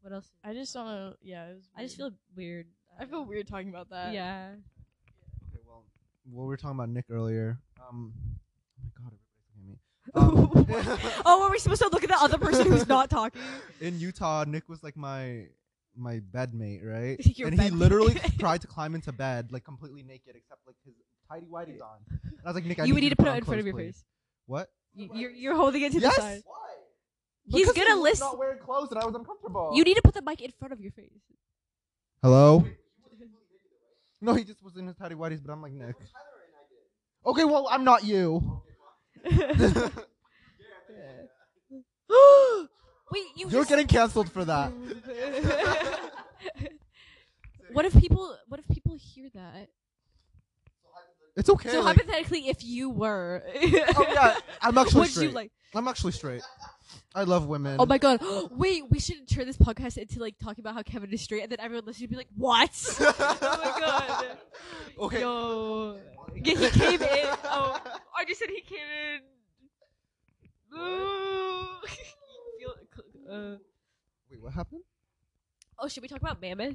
[0.03, 0.31] What else?
[0.43, 1.14] I just don't know.
[1.22, 2.66] Yeah, it was I just feel weird.
[2.99, 4.12] I feel weird talking about that.
[4.14, 4.49] yeah.
[5.49, 5.85] Okay, well,
[6.31, 7.59] well, we were talking about Nick earlier.
[7.87, 9.78] Um, oh my god, everybody's looking at me.
[10.14, 13.41] Um, oh, are we supposed to look at the other person who's not talking?
[13.81, 15.47] in Utah, Nick was like my
[15.97, 17.18] my bedmate, right?
[17.39, 17.78] Your and he bedmate.
[17.78, 20.95] literally tried to climb into bed like completely naked, except like his
[21.31, 21.99] tidy whities on.
[22.11, 23.61] And I was like, Nick, I you would need need to put it in front
[23.61, 24.05] of your please." face.
[24.47, 24.68] What?
[24.95, 26.16] You, you're you're holding it to yes.
[26.16, 26.43] the side.
[26.45, 26.57] Why?
[27.47, 28.26] He's Because gonna he was listen.
[28.26, 29.72] Not wearing clothes, and I was uncomfortable.
[29.74, 31.11] You need to put the mic in front of your face.
[32.22, 32.64] Hello.
[34.20, 35.97] No, he just was in his tidy whities, but I'm like Nick.
[37.24, 38.62] Okay, well, I'm not you.
[43.12, 44.72] Wait, you You're just getting canceled for that.
[47.72, 48.37] What if people?
[48.49, 49.68] What if people hear that?
[51.37, 51.70] It's okay.
[51.70, 55.28] so like- hypothetically, if you were, oh yeah, I'm actually would straight.
[55.28, 55.53] you like?
[55.74, 56.43] I'm actually straight.
[57.14, 57.76] I love women.
[57.78, 58.20] Oh my god!
[58.51, 61.53] Wait, we should turn this podcast into like talking about how Kevin is straight, and
[61.53, 62.70] then everyone listening would be like, "What?
[63.01, 64.39] oh my god!"
[64.99, 65.20] Okay.
[65.20, 65.97] Yo,
[66.35, 67.26] yeah, he came in.
[67.45, 67.81] Oh,
[68.16, 68.78] I just said he came
[69.14, 69.20] in.
[73.31, 73.57] Uh,
[74.31, 74.83] Wait, what happened?
[75.78, 76.74] oh, should we talk about Mammoth?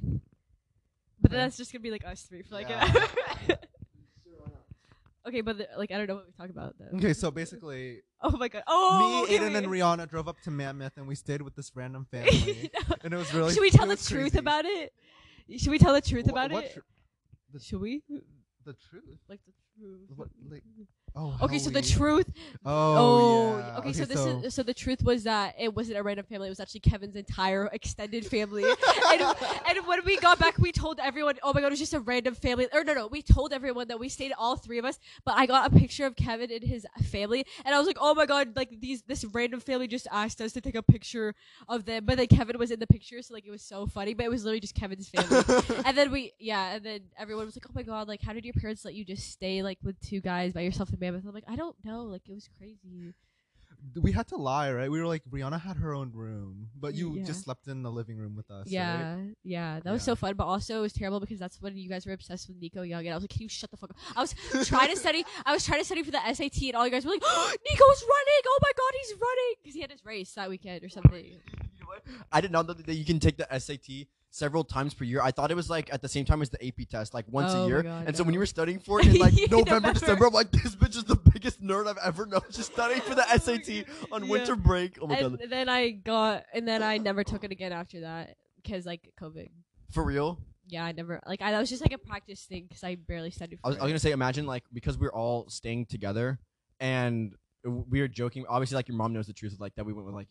[1.20, 3.56] But then that's just gonna be like us three for like Yeah.
[5.28, 6.96] Okay, but the, like I don't know what we talk about though.
[6.98, 8.62] Okay, so basically, Oh my god.
[8.66, 9.66] Oh, me, okay, Aiden, and.
[9.66, 12.70] Rihanna drove up to Mammoth, and we stayed with this random family,
[13.04, 13.52] and it was really.
[13.52, 14.38] Should we tell the truth crazy.
[14.38, 14.92] about it?
[15.58, 16.72] Should we tell the truth Wha- about it?
[16.72, 16.82] tru-
[17.52, 18.02] the- Should we?
[18.64, 19.04] the truth.
[19.28, 20.00] Like the truth.
[20.16, 20.64] What, like,
[21.16, 21.26] oh.
[21.26, 22.30] oh, oh okay, so the truth.
[22.64, 23.78] Oh, yeah.
[23.78, 26.48] okay, So this is so the truth was that it wasn't a random family.
[26.48, 28.64] It was actually Kevin's entire extended family.
[29.12, 29.22] and,
[29.68, 32.00] and when we got back, we told everyone, "Oh my god, it was just a
[32.00, 34.98] random family." Or no, no, we told everyone that we stayed all three of us.
[35.24, 38.14] But I got a picture of Kevin and his family, and I was like, "Oh
[38.14, 41.34] my god, like these this random family just asked us to take a picture
[41.68, 44.14] of them." But then Kevin was in the picture, so like it was so funny.
[44.14, 45.42] But it was literally just Kevin's family.
[45.84, 48.44] and then we yeah and then everyone was like oh my god like how did
[48.44, 51.34] your parents let you just stay like with two guys by yourself in mammoth i'm
[51.34, 53.12] like i don't know like it was crazy
[54.00, 54.90] we had to lie, right?
[54.90, 57.24] We were like, Rihanna had her own room, but you Yeah.
[57.24, 58.66] just slept in the living room with us.
[58.68, 59.34] yeah right?
[59.44, 60.12] yeah that was Yeah.
[60.12, 62.56] so fun but also it was terrible because that's when you guys were obsessed with
[62.58, 64.34] nico young and i was like can you shut the fuck up i was
[64.72, 67.04] trying to study i was trying to study for the sat and all you guys
[67.04, 70.48] were like nico's running oh my god he's running because he had his race that
[70.48, 71.38] weekend or something You
[71.80, 72.02] know what?
[72.32, 73.88] I didn't know that that you can take the SAT
[74.36, 75.22] several times per year.
[75.22, 77.52] I thought it was like at the same time as the AP test, like once
[77.54, 77.82] Oh a year.
[77.82, 80.50] God, and so when you were studying for it in like November, December, I'm like,
[80.50, 82.42] this bitch is the biggest nerd I've ever known.
[82.50, 84.30] Just studying for the Oh SAT on Yeah.
[84.30, 84.98] winter break.
[85.00, 85.24] Oh my god.
[85.32, 88.84] and god, then i got and then i never took it again after that because
[88.86, 89.48] like covid
[89.90, 90.38] for real.
[90.68, 93.30] yeah i never like I, that was just like a practice thing because i barely
[93.30, 96.38] studied for I was, I was gonna say, imagine like because we're all staying together
[96.80, 97.34] and
[97.64, 98.44] we were joking.
[98.48, 100.28] Obviously, like your mom knows the truth of like that we went with like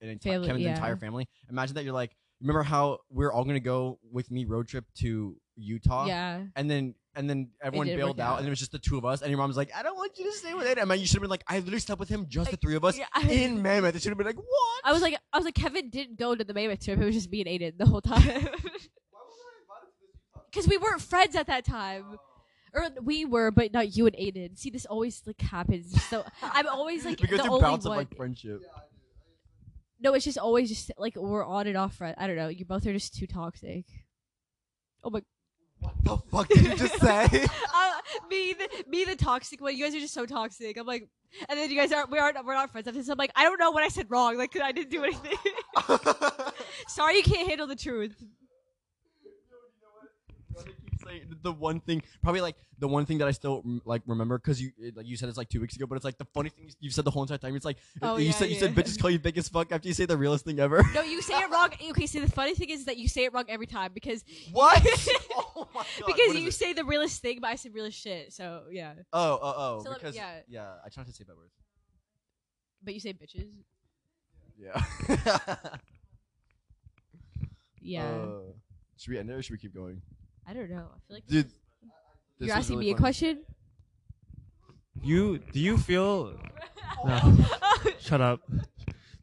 [0.00, 0.74] an enti- Family, Kevin's yeah.
[0.74, 1.28] entire family.
[1.48, 5.36] Imagine that you're like, remember how we're all gonna go with me road trip to
[5.56, 6.06] Utah?
[6.06, 8.38] yeah And then and then everyone didn't bailed work out, out.
[8.38, 9.20] and it was just the two of us.
[9.20, 10.78] And your mom's like, I don't want you to stay with it.
[10.78, 12.74] I mean, you should have been like, I literally slept with him, just the three
[12.74, 13.94] of us Yeah, I- in Mammoth.
[13.94, 14.80] It should have been like, what?
[14.82, 16.98] I was like, I was like, Kevin didn't go to the Mammoth trip.
[16.98, 18.48] It was just me and Aiden the whole time.
[20.50, 22.18] Because we weren't friends at that time,
[22.74, 24.58] or we were, but not you and Aiden.
[24.58, 26.00] See, this always like happens.
[26.04, 27.92] So I'm always like because the you only bounce one.
[27.92, 28.60] up like friendship.
[30.02, 32.16] No, it's just always just like we're on and off friends.
[32.18, 32.48] I don't know.
[32.48, 33.84] You both are just too toxic.
[35.04, 35.22] Oh my.
[35.78, 37.24] What the fuck did you just say?
[37.74, 37.90] uh,
[38.30, 39.76] me, the, me, the toxic one.
[39.76, 40.76] You guys are just so toxic.
[40.76, 41.08] I'm like,
[41.48, 42.10] and then you guys aren't.
[42.10, 43.08] we aren't we're not friends after this.
[43.08, 44.36] I'm like, I don't know what I said wrong.
[44.36, 45.32] Like I didn't do anything.
[46.88, 48.22] Sorry, you can't handle the truth.
[51.42, 54.72] The one thing, probably like the one thing that I still like remember because you
[54.78, 56.70] it- like you said it's like two weeks ago, but it's like the funny thing
[56.80, 57.54] you said the whole entire time.
[57.56, 59.88] It's like Oh, you yeah, said you said bitches call you big as fuck after
[59.88, 60.82] you say the realest thing ever.
[60.94, 61.70] No, you say it wrong.
[61.90, 64.80] Okay, so the funny thing is that you say it wrong every time because what?
[65.56, 66.06] oh my god!
[66.06, 66.54] because you it?
[66.54, 68.32] say the realest thing, but I said realest shit.
[68.32, 69.84] So yeah, Oh oh oh!
[69.84, 70.40] So because yeah.
[70.48, 71.52] yeah, I try not to say bad words.
[72.82, 73.48] but you say bitches.
[74.58, 74.82] Yeah.
[77.84, 78.38] Yeah, Uh,
[78.96, 80.00] should we end it or should we keep going?
[80.52, 80.88] I don't know.
[80.94, 81.46] I feel like Dude,
[82.38, 83.38] this you're asking really me a question.
[85.02, 86.34] You do you feel?
[87.04, 87.34] No,
[87.98, 88.42] shut up.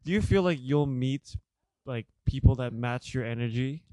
[0.03, 1.37] Do you feel like you'll meet
[1.85, 3.83] like people that match your energy?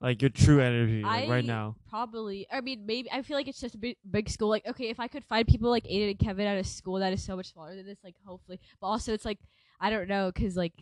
[0.00, 1.76] Like your true energy, like right now.
[1.88, 2.48] Probably.
[2.50, 3.12] I mean, maybe.
[3.12, 4.48] I feel like it's just a big, big school.
[4.48, 7.12] Like, okay, if I could find people like Aiden and Kevin at a school that
[7.12, 8.58] is so much smaller than this, like, hopefully.
[8.80, 9.38] But also, it's like,
[9.78, 10.72] I don't know, because, like,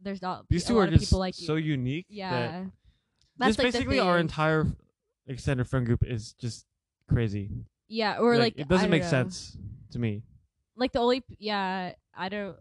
[0.00, 1.72] there's not These a two lot are of just people like so you.
[1.72, 2.06] unique.
[2.18, 2.64] that
[3.38, 3.46] Yeah.
[3.46, 4.66] just like, basically our entire
[5.26, 6.66] extended friend group is just
[7.08, 7.50] crazy.
[7.88, 9.08] Yeah, or like, it doesn't make know.
[9.08, 9.56] sense
[9.90, 10.22] to me.
[10.76, 11.22] Like, the only.
[11.38, 12.56] Yeah, I don't.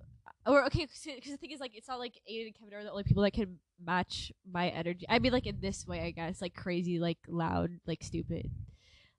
[0.45, 2.91] Or, okay, because the thing is, like, it's not like Aiden and Kevin are the
[2.91, 5.05] only people that can match my energy.
[5.07, 6.41] I mean, like, in this way, I guess.
[6.41, 8.49] Like, crazy, like, loud, like, stupid.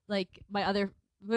[0.07, 0.91] Like, my other.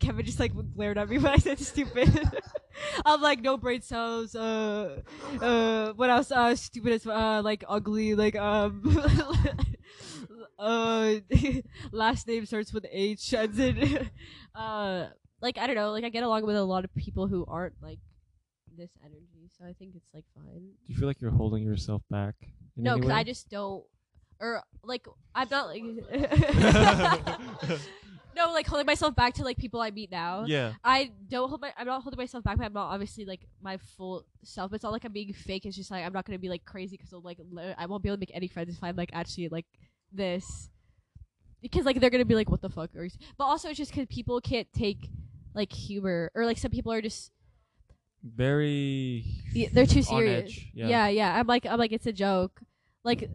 [0.00, 2.08] Kevin just like glared at me when I said stupid.
[3.06, 4.34] I'm like no brain cells.
[4.34, 5.00] Uh,
[5.40, 6.30] uh, what else?
[6.30, 8.14] Uh, stupid as uh, like ugly.
[8.14, 8.82] Like um,
[10.58, 11.14] uh,
[11.92, 13.34] last name starts with H.
[13.34, 14.08] Ends in
[14.54, 15.08] uh,
[15.40, 15.90] like I don't know.
[15.90, 17.98] Like I get along with a lot of people who aren't like
[18.76, 20.70] this energy, so I think it's like fine.
[20.86, 22.34] Do you feel like you're holding yourself back?
[22.76, 23.10] No, because?
[23.10, 23.84] I just don't,
[24.40, 25.82] or like I'm not like.
[28.36, 30.44] No, like holding myself back to like people I meet now.
[30.46, 30.72] yeah.
[30.84, 31.72] I don't hold my.
[31.76, 34.72] I'm not holding myself back, but I'm not obviously like my full self.
[34.72, 35.66] It's not like I'm being fake.
[35.66, 38.08] It's just like I'm not gonna be like crazy because like li- I won't be
[38.08, 39.66] able to make any friends if I'm like actually like
[40.12, 40.68] this
[41.62, 43.10] because like they're gonna be like what the fuck are you?
[43.38, 45.08] but also it's just because people can't take
[45.54, 47.30] like humor or like some people are just
[48.22, 49.24] Very.
[49.54, 50.88] yeah, they're too serious edge, yeah.
[50.88, 51.08] Yeah.
[51.08, 52.60] yeah i'm like i'm like it's a joke
[53.04, 53.30] like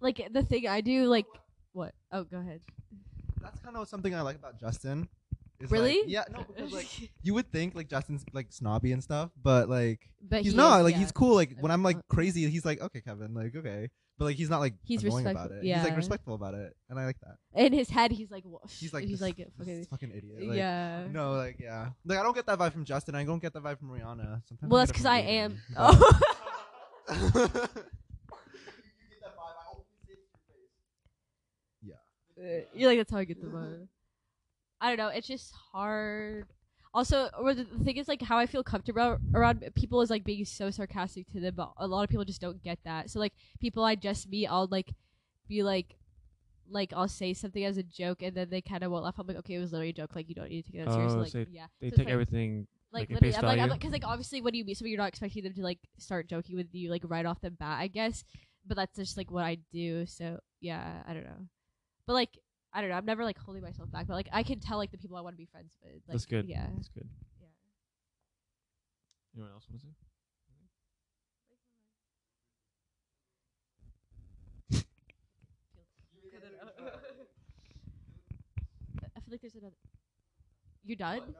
[0.00, 1.26] like the thing i do like
[1.72, 2.60] what oh go ahead
[3.42, 5.08] That's kind of something I like about Justin.
[5.60, 6.02] is, like- Really?
[6.06, 6.24] yeah.
[6.32, 6.88] No, because like
[7.22, 10.78] you would think like Justin's like snobby and stuff, but like but he's he not.
[10.78, 11.00] is, like yeah.
[11.00, 11.34] he's cool.
[11.34, 13.88] Like when I'm like Uh, crazy, he's like, okay, Kevin, like okay,
[14.18, 15.62] but like he's not like He's annoying about it.
[15.64, 17.36] He's like respectful about it, and I like that.
[17.64, 20.48] in his head he's like wha- He's like he's this, like this fucking fucking idiot.
[20.48, 23.14] Like, yeah No, like yeah, like I don't get that vibe from Justin.
[23.14, 24.42] I don't get that vibe from Rihanna.
[24.48, 26.20] Sometimes well that's because i am oh
[32.40, 33.86] Uh, You're like that's how I get the vibe.
[34.80, 35.08] I don't know.
[35.08, 36.46] It's just hard.
[36.92, 40.24] Also, or the, the thing is like how I feel comfortable around people is like
[40.24, 43.10] being so sarcastic to them, but a lot of people just don't get that.
[43.10, 44.92] So like people I just meet, I'll like
[45.48, 45.94] be like,
[46.68, 49.18] like I'll say something as a joke, and then they kind of won't laugh.
[49.18, 50.16] I'm like, okay, it was literally a joke.
[50.16, 51.30] Like you don't need to take that Oh, seriously.
[51.30, 52.66] so yeah, They So take like- everything.
[52.92, 54.98] like, like, literally, I'm like, I'm like, because like obviously when you meet somebody, you're
[54.98, 57.86] not expecting them to like start joking with you like right off the bat, I
[57.88, 58.24] guess.
[58.66, 60.06] But that's just like what I do.
[60.06, 61.46] So yeah, I don't know.
[62.10, 62.38] But like
[62.72, 62.96] I don't know.
[62.96, 65.20] I'm never like holding myself back, but like I can tell like the people I
[65.20, 65.92] want to be friends with.
[65.92, 66.48] Like, That's good.
[66.48, 66.66] Yeah.
[66.74, 67.08] That's good.
[67.40, 67.46] Yeah.
[69.36, 69.92] Anyone else want to say?
[79.16, 79.76] I feel like there's another.
[80.84, 81.20] You're done.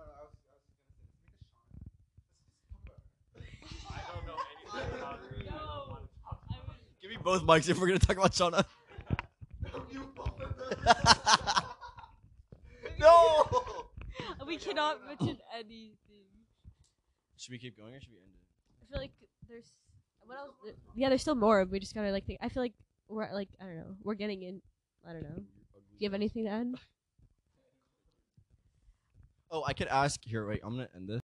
[7.03, 8.64] Give me both mics if we're gonna talk about Shauna.
[12.99, 13.47] no.
[14.47, 16.27] We cannot mention anything.
[17.37, 18.41] Should we keep going or should we end it?
[18.83, 19.12] I feel like
[19.49, 19.73] there's
[20.25, 20.55] what else?
[20.95, 21.64] Yeah, there's still more.
[21.64, 22.41] We just gotta like think.
[22.43, 22.75] I feel like
[23.09, 23.95] we're like I don't know.
[24.03, 24.61] We're getting in.
[25.09, 25.37] I don't know.
[25.37, 26.75] Do you have anything to add?
[29.51, 30.21] Oh, I could ask.
[30.25, 30.61] Here, wait.
[30.62, 31.21] I'm gonna end this.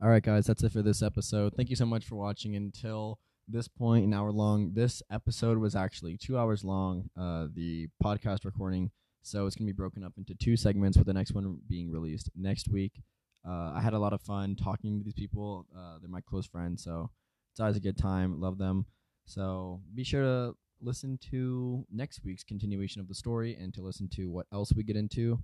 [0.00, 1.54] All right, guys, that's it for this episode.
[1.56, 3.18] Thank you so much for watching until
[3.48, 4.72] this point, an hour long.
[4.74, 8.90] This episode was actually two hours long, uh, the podcast recording.
[9.22, 11.90] So it's going to be broken up into two segments, with the next one being
[11.90, 13.02] released next week.
[13.46, 15.66] Uh, I had a lot of fun talking to these people.
[15.76, 17.10] Uh, they're my close friends, so
[17.52, 18.40] it's always a good time.
[18.40, 18.86] Love them.
[19.24, 24.08] So be sure to listen to next week's continuation of the story and to listen
[24.14, 25.38] to what else we get into.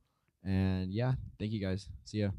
[0.44, 1.88] And yeah, thank you guys.
[2.04, 2.30] See ya.